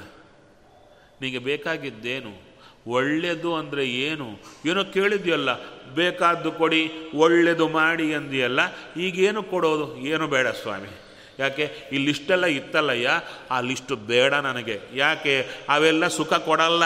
[1.21, 2.45] ನಿಮಗೆ ಬೇಕಾಗಿದ್ದೇನು?
[2.87, 4.41] ಒಳ್ಳೆಯದು ಅಂದರೆ ಏನು?
[4.65, 5.49] ಏನೋ ಕೇಳಿದ್ಯಲ್ಲ,
[5.89, 8.59] ಬೇಕಾದ್ದು ಕೊಡಿ ಒಳ್ಳೆಯದು ಮಾಡಿ ಅಂದಿಯಲ್ಲ,
[8.97, 9.97] ಈಗೇನು ಕೊಡೋದು?
[9.97, 11.01] ಏನು ಬೇಡ ಸ್ವಾಮಿ.
[11.39, 13.09] ಯಾಕೆ, ಈ ಲಿಸ್ಟೆಲ್ಲ ಇತ್ತಲ್ಲಯ್ಯ?
[13.51, 14.79] ಆ ಲಿಸ್ಟು ಬೇಡ ನನಗೆ.
[14.93, 16.83] ಯಾಕೆ, ಅವೆಲ್ಲ ಸುಖ ಕೊಡಲ್ಲ.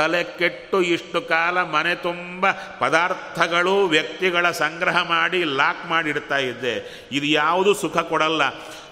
[0.00, 7.06] ತಲೆ ಕೆಟ್ಟು ಇಷ್ಟು ಕಾಲ ಮನೆ ತುಂಬ ಪದಾರ್ಥಗಳು ವ್ಯಕ್ತಿಗಳ ಸಂಗ್ರಹ ಮಾಡಿ ಲಾಕ್ ಮಾಡಿಡ್ತಾ ಇದ್ದೆ.
[7.12, 8.42] ಇದು ಯಾವುದು ಸುಖ ಕೊಡಲ್ಲ.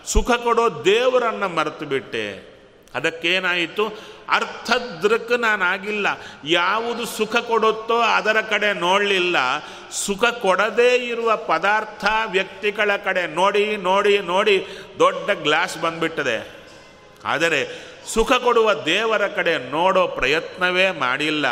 [0.04, 2.58] ಸುಖ ಕೊಡೋ ದೇವರನ್ನು ಮರೆತು ಬಿಟ್ಟೆ.
[2.94, 3.86] ಅದಕ್ಕೇನಾಯಿತು?
[4.28, 6.06] ಅರ್ಥದೃಕ್ ನಾನಾಗಿಲ್ಲ.
[6.44, 9.36] ಯಾವುದು ಸುಖ ಕೊಡುತ್ತೋ ಅದರ ಕಡೆ ನೋಡಲಿಲ್ಲ.
[9.90, 14.66] ಸುಖ ಕೊಡದೇ ಇರುವ ಪದಾರ್ಥ ವ್ಯಕ್ತಿಗಳ ಕಡೆ ನೋಡಿ ನೋಡಿ ನೋಡಿ
[14.98, 16.48] ದೊಡ್ಡ ಗ್ಲಾಸ್ ಬಂದ್ಬಿಟ್ಟದೆ.
[17.24, 21.46] ಆದರೆ ಸುಖ ಕೊಡುವ ದೇವರ ಕಡೆ ನೋಡೋ ಪ್ರಯತ್ನವೇ ಮಾಡಿಲ್ಲ.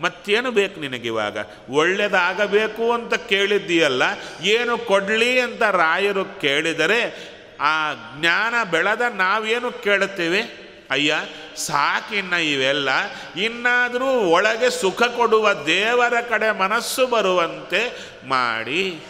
[0.00, 1.36] ಮತ್ತೇನು ಬೇಕು ನಿನಗಿವಾಗ
[1.70, 4.02] ಒಳ್ಳೆಯದಾಗಬೇಕು ಅಂತ ಕೇಳಿದ್ದೀಯಲ್ಲ?
[4.42, 7.30] ಏನು ಕೊಡಲಿ ಅಂತ ರಾಯರು ಕೇಳಿದರೆ,
[7.60, 10.64] ಆ ಜ್ಞಾನ ಬೆಳೆದ ನಾವೇನು ಕೇಳುತ್ತೇವೆ?
[10.90, 11.16] ಅಯ್ಯ,
[11.56, 12.88] ಸಾಕಿನ್ನ ಇವೆಲ್ಲ.
[13.36, 19.00] ಇನ್ನಾದರೂ ಒಳಗೆ ಸುಖ ಕೊಡುವ ದೇವರ ಕಡೆ ಮನಸ್ಸು ಬರುವಂತೆ ಮಾಡಿ.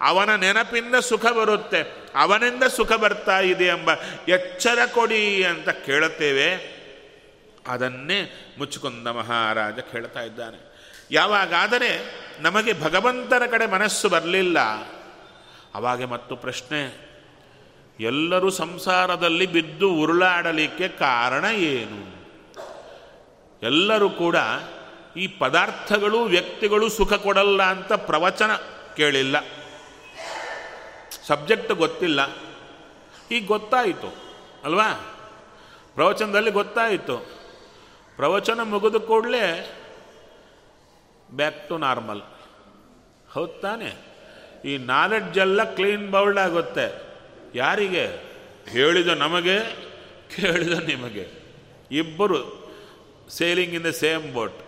[0.00, 2.01] ಅವನ ನೆನಪಿಂದ ಸುಖ ಬರುತ್ತೆ.
[2.14, 3.90] ಅವನಿಂದ ಸುಖ ಬರ್ತಾ ಇದೆ ಎಂಬ
[4.28, 6.82] ಎಚ್ಚರ ಕೊಡಿ ಅಂತ ಕೇಳುತ್ತೇವೆ.
[7.68, 10.72] ಅದನ್ನೇ ಮುಚ್ಚಿಕೊಂಡ ಮಹಾರಾಜ ಕೇಳ್ತಾ ಇದ್ದಾನೆ.
[11.10, 14.58] ಯಾವಾಗಾದರೆ ನಮಗೆ ಭಗವಂತನ ಕಡೆ ಮನಸ್ಸು ಬರಲಿಲ್ಲ.
[15.74, 17.12] ಅವಾಗೆ ಮತ್ತು ಪ್ರಶ್ನೆ,
[18.00, 22.22] ಎಲ್ಲರೂ ಸಂಸಾರದಲ್ಲಿ ಬಿದ್ದು ಉರುಳಾಡಲಿಕ್ಕೆ ಕಾರಣ ಏನು?
[23.62, 24.36] ಎಲ್ಲರೂ ಕೂಡ
[25.16, 28.50] ಈ ಪದಾರ್ಥಗಳು ವ್ಯಕ್ತಿಗಳು ಸುಖ ಕೊಡಲ್ಲ ಅಂತ ಪ್ರವಚನ
[28.96, 29.36] ಕೇಳಿಲ್ಲ.
[31.26, 32.20] ಸಬ್ಜೆಕ್ಟ್ ಗೊತ್ತಿಲ್ಲ.
[33.30, 34.14] ಈಗ ಗೊತ್ತಾಯಿತು,
[34.64, 34.92] ಅಲ್ವಾ?
[35.94, 37.16] ಪ್ರವಚನದಲ್ಲಿ ಗೊತ್ತಾಯಿತು.
[38.16, 39.76] ಪ್ರವಚನ ಮುಗಿದ ಕೂಡಲೇ
[41.30, 42.22] ಬ್ಯಾಕ್ ಟು ನಾರ್ಮಲ್
[43.30, 44.12] ಹೌದು ತಾನೆ?
[44.64, 47.02] ಈ ನಾಲೆಡ್ಜೆಲ್ಲ ಕ್ಲೀನ್ ಬೌಲ್ಡ್ ಆಗುತ್ತೆ.
[47.54, 48.32] ಯಾರಿಗೆ?
[48.68, 49.58] ಹೇಳಿದ ನಮಗೆ,
[50.36, 51.28] ಕೇಳಿದ ನಿಮಗೆ.
[51.90, 52.70] ಇಬ್ಬರು
[53.28, 54.58] sailing in the same boat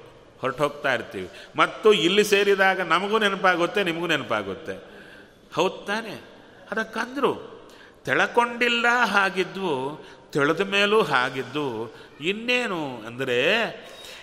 [0.41, 1.31] ಹೊರಟು ಹೋಗ್ತಾ ಇರ್ತೀವಿ.
[1.57, 4.75] ಮತ್ತು ಇಲ್ಲಿ ಸೇರಿದಾಗ ನಮಗೂ ನೆನಪಾಗುತ್ತೆ, ನಿಮಗೂ ನೆನಪಾಗುತ್ತೆ.
[5.55, 6.34] ಹೌದು ತಾನೆ?
[6.71, 7.55] ಅದಕ್ಕಂದ್ರು,
[8.05, 13.41] ತೆಳಕೊಂಡಿಲ್ಲ ಹಾಗಿದ್ವು, ತಿಳಿದ ಮೇಲೂ ಹಾಗಿದ್ದು, ಇನ್ನೇನು ಅಂದರೆ,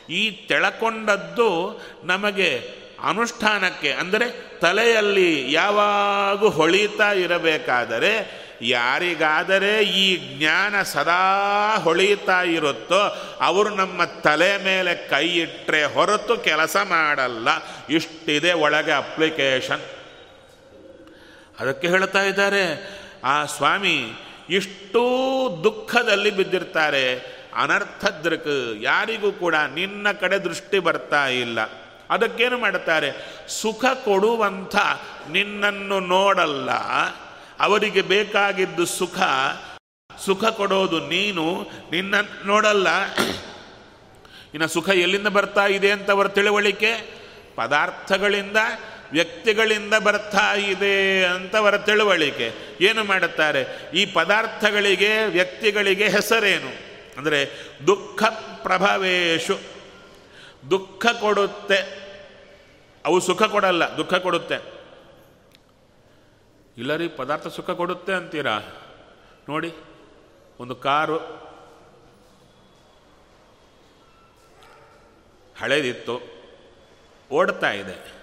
[0.09, 13.31] ಈ ತೆಳಕೊಂಡದ್ದು ನಮಗೆ ಅನುಷ್ಠಾನಕ್ಕೆ, ಅಂದರೆ ತಲೆಯಲ್ಲಿ ಯಾವಾಗ ಹೊಳಿತಾ ಇರಬೇಕಾದರೆ, ಯಾರಿಗಾದರೆ ಈ ಜ್ಞಾನ ಸದಾ ಹೊಳಿತಾ ಇರುತ್ತೋ,
[13.41, 17.47] ಅವರು ನಮ್ಮ ತಲೆ ಮೇಲೆ ಕೈ ಇಟ್ಟರೆ ಹೊರತು ಕೆಲಸ ಮಾಡಲ್ಲ.
[17.89, 20.00] ಇಷ್ಟಿದೆ ಒಳಗೆ ಅಪ್ಲಿಕೇಶನ್.
[21.61, 22.63] ಅದಕ್ಕೆ ಹೇಳ್ತಾ ಇದ್ದಾರೆ,
[23.23, 23.97] ಆ ಸ್ವಾಮಿ
[24.49, 25.03] ಇಷ್ಟೂ
[25.63, 27.05] ದುಃಖದಲ್ಲಿ ಬಿದ್ದಿರ್ತಾರೆ
[27.63, 31.59] ಅನರ್ಥದೃಕ್ ಯಾರಿಗೂ ಕೂಡ ನಿನ್ನ ಕಡೆ ದೃಷ್ಟಿ ಬರ್ತಾ ಇಲ್ಲ.
[32.09, 33.09] ಅದಕ್ಕೇನು ಮಾಡುತ್ತಾರೆ
[33.61, 34.75] ಸುಖ ಕೊಡುವಂಥ
[35.29, 36.71] ನಿನ್ನನ್ನು ನೋಡಲ್ಲ,
[37.59, 39.19] ಅವರಿಗೆ ಬೇಕಾಗಿದ್ದು ಸುಖ
[40.09, 41.45] ಸುಖ ಕೊಡೋದು ನೀನು,
[41.91, 42.89] ನಿನ್ನ ನೋಡಲ್ಲ.
[44.53, 46.91] ಇನ್ನು ಸುಖ ಎಲ್ಲಿಂದ ಬರ್ತಾ ಇದೆ ಅಂತ ಅವರ ತಿಳುವಳಿಕೆ,
[47.55, 48.57] ಪದಾರ್ಥಗಳಿಂದ
[49.11, 52.51] ವ್ಯಕ್ತಿಗಳಿಂದ ಬರ್ತಾ ಇದೆ ಅಂತವರ ತಿಳುವಳಿಕೆ.
[52.81, 53.91] ಏನು ಮಾಡುತ್ತಾರೆ?
[53.93, 56.91] ಈ ಪದಾರ್ಥಗಳಿಗೆ, ವ್ಯಕ್ತಿಗಳಿಗೆ ಹೆಸರೇನು?
[57.17, 57.49] ಅಂದರೆ
[57.87, 58.23] ದುಃಖ
[58.63, 59.59] ಪ್ರಭಾವೇಶು.
[60.69, 62.01] ದುಃಖ ಕೊಡುತ್ತೆ.
[63.05, 64.55] ಅವು ಸುಖ ಕೊಡಲ್ಲ, ದುಃಖ ಕೊಡುತ್ತೆ.
[66.77, 68.59] ಇಲ್ಲ ರೀ, ಪದಾರ್ಥ ಸುಖ ಕೊಡುತ್ತೆ ಅಂತೀರಾ?
[69.49, 69.73] ನೋಡಿ,
[70.59, 71.17] ಒಂದು ಕಾರು.
[75.61, 76.21] ಹಳೇದಿತ್ತು.
[77.31, 78.20] ಓಡ್ತಾ ಇದೆ.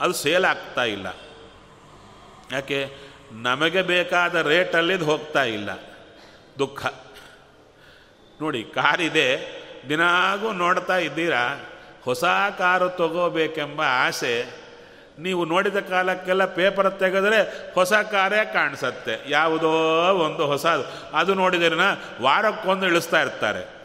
[0.00, 1.06] ಅದು ಸೇಲ್ ಆಗ್ತಾ ಇಲ್ಲ.
[2.52, 2.96] ಯಾಕೆ?
[3.32, 5.70] ನಮಗೆ ಬೇಕಾದ ರೇಟಲ್ಲಿ ಹೋಗ್ತಾ ಇಲ್ಲ.
[6.58, 6.86] ದುಃಖ.
[8.40, 9.56] ನೋಡಿ, ಕಾರಿದೆ.
[9.88, 11.64] ದಿನಾಗೂ ನೋಡ್ತಾ ಇದ್ದೀರಾ?
[12.04, 12.24] ಹೊಸ
[12.58, 14.66] ಕಾರು ತಗೋಬೇಕೆಂಬ ಆಸೆ.
[15.18, 19.18] ನೀವು ನೋಡಿದ ಕಾಲಕ್ಕೆಲ್ಲ ಪೇಪರ್ ತೆಗೆದ್ರೆ ಹೊಸ ಕಾರೇ ಕಾಣಿಸತ್ತೆ.
[19.28, 19.68] ಯಾವುದೋ
[20.12, 20.66] ಒಂದು ಹೊಸ
[21.12, 21.76] ಅದು ನೋಡಿದ್ರೆ
[22.22, 23.75] ವಾರಕ್ಕೊಂದು ಇಳಿಸ್ತಾ ಇರ್ತಾರೆ.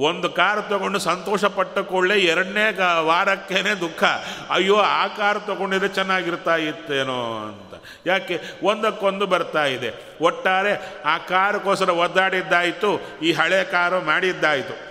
[0.00, 4.04] ಒಂದು ಕಾರ್ ತಗೊಂಡು ಸಂತೋಷ ಪಟ್ಟ ಕೂಡಲೇ ಎರಡನೇ ವಾರಕ್ಕೇನೆ ದುಃಖ.
[4.50, 7.84] ಅಯ್ಯೋ, ಆ ಕಾರ್ ತಗೊಂಡಿದ್ರೆ ಚೆನ್ನಾಗಿರ್ತಾ ಇತ್ತೇನೋ ಅಂತ.
[8.06, 8.40] ಯಾಕೆ?
[8.62, 9.90] ಒಂದಕ್ಕೊಂದು ಬರ್ತಾ ಇದೆ.
[10.20, 14.90] ಒಟ್ಟಾರೆ ಆ ಕಾರಕ್ಕೋಸ್ಕರ ಒದ್ದಾಡಿದ್ದಾಯಿತು, ಈ ಹಳೆ ಕಾರು ಮಾಡಿದ್ದಾಯಿತು.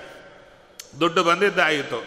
[1.00, 2.06] ದುಡ್ಡು ಬಂದಿದ್ದಾಯಿತು.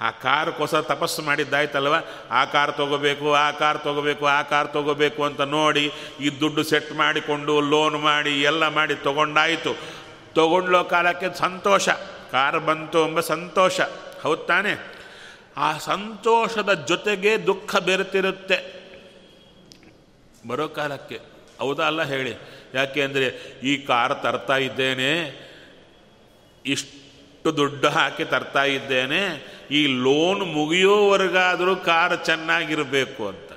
[0.00, 1.94] ಆ ಕಾರಕ್ಕೋಸ್ಕರ ತಪಸ್ಸು ಮಾಡಿದ್ದಾಯ್ತಲ್ವ?
[2.30, 7.60] ಆ ಕಾರ್ ತೊಗೋಬೇಕು, ಆ ಕಾರ್ ತೊಗೋಬೇಕು, ಆ ಕಾರ್ ತೊಗೋಬೇಕು ಅಂತ ನೋಡಿ, ಈ ದುಡ್ಡು ಸೆಟ್ ಮಾಡಿಕೊಂಡು,
[7.60, 9.76] ಲೋನ್ ಮಾಡಿ, ಎಲ್ಲ ಮಾಡಿ ತೊಗೊಂಡಾಯಿತು.
[10.34, 11.88] ತಗೊಂಡ್ಲೋ ಕಾಲಕ್ಕೆ ಸಂತೋಷ.
[12.32, 13.80] ಕಾರ್ ಬಂತು ಎಂಬ ಸಂತೋಷ.
[14.22, 14.72] ಹೌದು ತಾನೆ?
[15.56, 18.58] ಆ ಸಂತೋಷದ ಜೊತೆಗೆ ದುಃಖ ಬೆರೆತಿರುತ್ತೆ.
[20.48, 21.18] ಬರೋ ಕಾಲಕ್ಕೆ.
[21.58, 22.32] ಹೌದಾ ಅಲ್ಲ ಹೇಳಿ.
[22.74, 23.26] ಯಾಕೆ ಅಂದರೆ
[23.62, 25.10] ಈ ಕಾರ್ ತರ್ತಾ ಇದ್ದೇನೆ,
[26.66, 29.22] ಇಷ್ಟು ದುಡ್ಡು ಹಾಕಿ ತರ್ತಾ ಇದ್ದೇನೆ,
[29.70, 33.47] ಈ ಲೋನ್ ಮುಗಿಯೋವರೆಗಾದರೂ ಕಾರ್ ಚೆನ್ನಾಗಿರಬೇಕು ಅಂತ.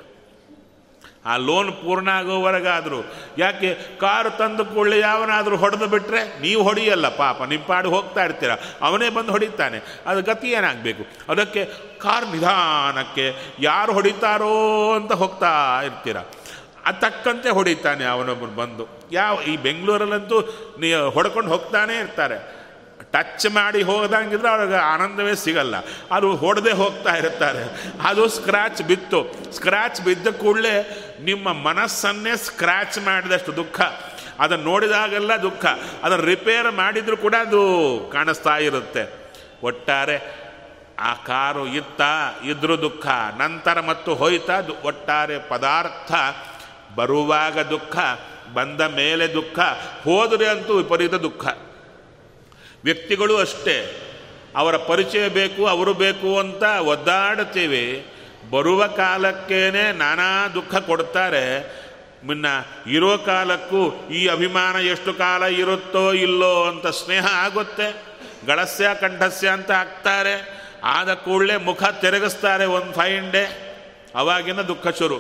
[1.26, 2.96] ಆ ಲೋನ್ ಪೂರ್ಣ ಆಗೋವರೆಗಾದರೂ
[3.38, 3.74] ಯಾಕೆ?
[3.74, 8.50] ಕಾರು ತಂದು ಕೊಳ್ಳಿ ಯಾವನಾದರೂ ಹೊಡೆದು ಬಿಟ್ಟರೆ ನೀವು ಹೊಡೆಯಲ್ಲ ಪಾಪ ನಿಮ್ಮ ಪಾಡು ಹೋಗ್ತಾ ಇರ್ತೀರ.
[8.82, 10.02] ಅವನೇ ಬಂದು ಹೊಡಿತಾನೆ.
[10.06, 11.32] ಅದು ಗತಿ ಏನಾಗಬೇಕು?
[11.32, 11.66] ಅದಕ್ಕೆ
[12.00, 16.18] ಕಾರ್ ನಿಧಾನಕ್ಕೆ ಯಾರು ಹೊಡಿತಾರೋ ಅಂತ ಹೋಗ್ತಾ ಇರ್ತೀರ.
[16.86, 18.88] ಅದು ತಕ್ಕಂತೆ ಹೊಡಿತಾನೆ ಅವನೊಬ್ಬರು ಬಂದು.
[19.12, 20.42] ಯಾವ, ಈ ಬೆಂಗಳೂರಲ್ಲಂತೂ
[20.80, 22.62] ನೀ ಹೊಡ್ಕೊಂಡು ಹೋಗ್ತಾನೆ ಇರ್ತಾರೆ.
[23.12, 25.76] ಟಚ್ ಮಾಡಿ ಹೋದಂಗಿದ್ರೆ ಅವ್ರಿಗೆ ಆನಂದವೇ ಸಿಗಲ್ಲ.
[26.12, 27.92] ಅದು ಹೊಡೆದೇ ಹೋಗ್ತಾ ಇರ್ತಾರೆ.
[28.04, 29.52] ಅದು ಸ್ಕ್ರ್ಯಾಚ್ ಬಿತ್ತು.
[29.54, 33.82] ಸ್ಕ್ರ್ಯಾಚ್ ಬಿದ್ದ ಕೂಡಲೇ ನಿಮ್ಮ ಮನಸ್ಸನ್ನೇ ಸ್ಕ್ರ್ಯಾಚ್ ಮಾಡಿದಷ್ಟು ದುಃಖ.
[34.40, 35.66] ಅದನ್ನು ನೋಡಿದಾಗೆಲ್ಲ ದುಃಖ.
[36.04, 39.32] ಅದನ್ನು ರಿಪೇರ್ ಮಾಡಿದರೂ ಕೂಡ ಅದು ಕಾಣಿಸ್ತಾ ಇರುತ್ತೆ.
[39.64, 40.42] ಒಟ್ಟಾರೆ
[41.00, 42.02] ಆ ಕಾರು ಇತ್ತ,
[42.46, 43.08] ಇದ್ರೂ ದುಃಖ.
[43.38, 46.12] ನಂತರ ಮತ್ತು ಹೋಯ್ತಾ ಒಟ್ಟಾರೆ ಪದಾರ್ಥ
[46.96, 47.98] ಬರುವಾಗ ದುಃಖ,
[48.54, 49.60] ಬಂದ ಮೇಲೆ ದುಃಖ,
[50.04, 51.48] ಹೋದರೆ ಅಂತೂ ವಿಪರೀತ ದುಃಖ.
[52.84, 54.08] ವ್ಯಕ್ತಿಗಳು ಅಷ್ಟೇ.
[54.56, 58.08] ಅವರ ಪರಿಚಯ ಬೇಕು, ಅವರು ಬೇಕು ಅಂತ ಒದ್ದಾಡ್ತೀವಿ
[58.52, 61.82] ಬರುವ ಕಾಲಕ್ಕೇನೆ ನಾನಾ ದುಃಖ ಕೊಡ್ತಾರೆ.
[62.24, 62.46] ಮುನ್ನ
[62.88, 68.04] ಇರೋ ಕಾಲಕ್ಕೂ ಈ ಅಭಿಮಾನ ಎಷ್ಟು ಕಾಲ ಇರುತ್ತೋ ಇಲ್ಲೋ ಅಂತ ಸ್ನೇಹ ಆಗುತ್ತೆ.
[68.48, 73.68] ಗಳಸ್ಯ ಕಂಠಸ್ಯ ಅಂತ ಹಾಕ್ತಾರೆ ಆದ ಕೂಡಲೇ ಮುಖ ತಿರುಗಿಸ್ತಾರೆ ಒಂದು ಫೈನ್ ಡೇ
[74.16, 75.18] ಅವಾಗಿನ ದುಃಖ ಶುರು.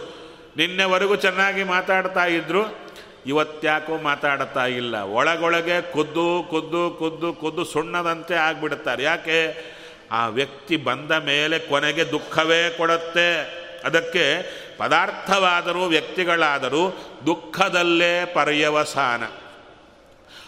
[0.57, 2.91] ನಿನ್ನೆವರೆಗೂ ಚೆನ್ನಾಗಿ ಮಾತಾಡ್ತಾ ಇದ್ರು.
[3.25, 4.97] ಇವತ್ತ್ಯಾಕೋ ಮಾತಾಡ್ತಾ ಇಲ್ಲ.
[4.97, 9.71] ಒಳಗೊಳಗೆ ಕುದ್ದು ಕುದ್ದು ಕುದ್ದು ಕುದ್ದು ಸುಣ್ಣದಂತೆ ಆಗಿಬಿಡುತ್ತಾರೆ ಯಾಕೆ?
[10.12, 13.62] ಆ ವ್ಯಕ್ತಿ ಬಂದ ಮೇಲೆ ಕೊನೆಗೆ ದುಃಖವೇ ಕೊಡುತ್ತೆ.
[13.84, 14.41] ಅದಕ್ಕೆ
[14.78, 16.89] ಪದಾರ್ಥವಾದರೂ ವ್ಯಕ್ತಿಗಳಾದರೂ
[17.26, 19.24] ದುಃಖದಲ್ಲೇ ಪರ್ಯವಸಾನ.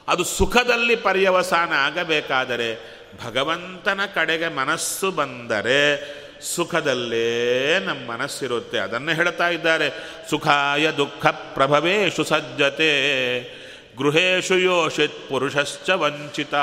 [0.08, 6.14] ಅದು ಸುಖದಲ್ಲಿ ಪರ್ಯವಸಾನ ಆಗಬೇಕಾದರೆ ಭಗವಂತನ ಕಡೆಗೆ ಮನಸ್ಸು ಬಂದರೆ
[6.56, 8.80] ಸುಖದಲ್ಲೇ ನಮ್ಮ ಮನಸ್ಸಿರುತ್ತೆ.
[8.80, 9.90] ಅದನ್ನು ಹೇಳ್ತಾ ಇದ್ದಾರೆ.
[10.30, 12.92] ಸುಖಾಯ ದುಃಖ ಪ್ರಭವೇಶು ಸಜ್ಜತೆ,
[13.98, 16.56] ಗೃಹೇಶು ಯೋಷಿತ್ ಪುರುಷಶ್ಚ ವಂಚಿತ.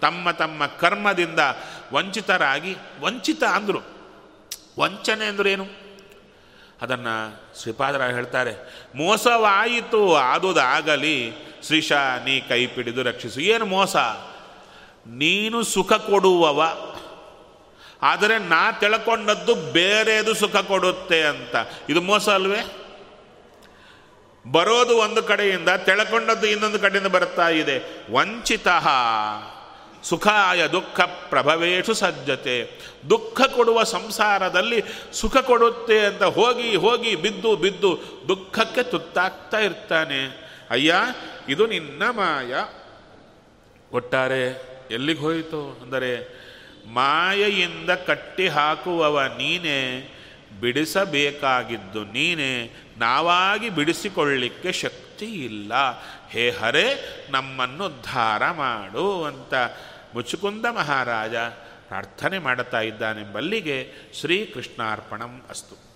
[0.00, 1.40] ತಮ್ಮ ತಮ್ಮ ಕರ್ಮದಿಂದ
[1.92, 3.80] ವಂಚಿತರಾಗಿ ವಂಚಿತ ಅಂದರು.
[4.80, 5.66] ವಂಚನೆ ಅಂದ್ರೇನು
[6.82, 8.52] ಅದನ್ನು ಶ್ರೀಪಾದರ ಹೇಳ್ತಾರೆ,
[8.94, 11.32] ಮೋಸವಾಯಿತು, ಆದುದಾಗಲಿ
[11.66, 11.92] ಶ್ರೀಶ
[12.24, 13.40] ನೀ ಕೈ ಪಿಡಿದು ರಕ್ಷಿಸು.
[13.40, 13.96] ಏನು ಮೋಸ?
[15.06, 16.62] ನೀನು ಸುಖ ಕೊಡುವವ.
[18.02, 21.56] ಆದರೆ ನಾ ತಿಳ್ಕೊಂಡದ್ದು ಬೇರೆದು ಸುಖ ಕೊಡುತ್ತೆ ಅಂತ.
[21.88, 22.76] ಇದು ಮೋಸ ಅಲ್ವೇ?
[24.50, 28.06] ಬರೋದು ಒಂದು ಕಡೆಯಿಂದ, ತಿಳ್ಕೊಂಡದ್ದು ಇನ್ನೊಂದು ಕಡೆಯಿಂದ ಬರ್ತಾ ಇದೆ.
[28.12, 28.68] ವಂಚಿತ.
[30.02, 32.80] ಸುಖಾಯ ದುಃಖ ಪ್ರಭವೇಶು ಸಜ್ಜತೆ.
[33.10, 34.82] ದುಃಖ ಕೊಡುವ ಸಂಸಾರದಲ್ಲಿ
[35.12, 40.48] ಸುಖ ಕೊಡುತ್ತೆ ಅಂತ ಹೋಗಿ ಹೋಗಿ ಬಿದ್ದು ಬಿದ್ದು ದುಃಖಕ್ಕೆ ತುತ್ತಾಗ್ತಾ ಇರ್ತಾನೆ.
[40.70, 40.94] ಅಯ್ಯ,
[41.48, 42.54] ಇದು ನಿನ್ನ ಮಾಯ.
[43.92, 45.78] ಒಟ್ಟಾರೆ ಎಲ್ಲಿಗೆ ಹೋಯಿತು?
[45.82, 46.38] ಅಂದರೆ,
[46.86, 50.14] ಮಾಯೆಯಿಂದ ಕಟ್ಟಿ ಹಾಕುವವ ನೀನೇ,
[50.60, 55.72] ಬಿಡಿಸಬೇಕಾಗಿದ್ದು ನೀನೇ, ನಾವಾಗಿ ಬಿಡಿಸಿಕೊಳ್ಳಿಕ್ಕೆ ಶಕ್ತಿ ಇಲ್ಲ
[56.30, 56.86] ಹೇ ಹರೇ
[57.30, 59.54] ನಮ್ಮನ್ನು ಧಾರ ಮಾಡು ಅಂತ
[60.14, 61.34] ಮುಚುಕುಂದ ಮಹಾರಾಜ
[61.88, 65.87] ಪ್ರಾರ್ಥನೆ ಮಾಡುತ್ತಾ ಇದ್ದಾನೆಂಬಲ್ಲಿಗೆ ಶ್ರೀಕೃಷ್ಣಾರ್ಪಣಂ ಅಸ್ತು.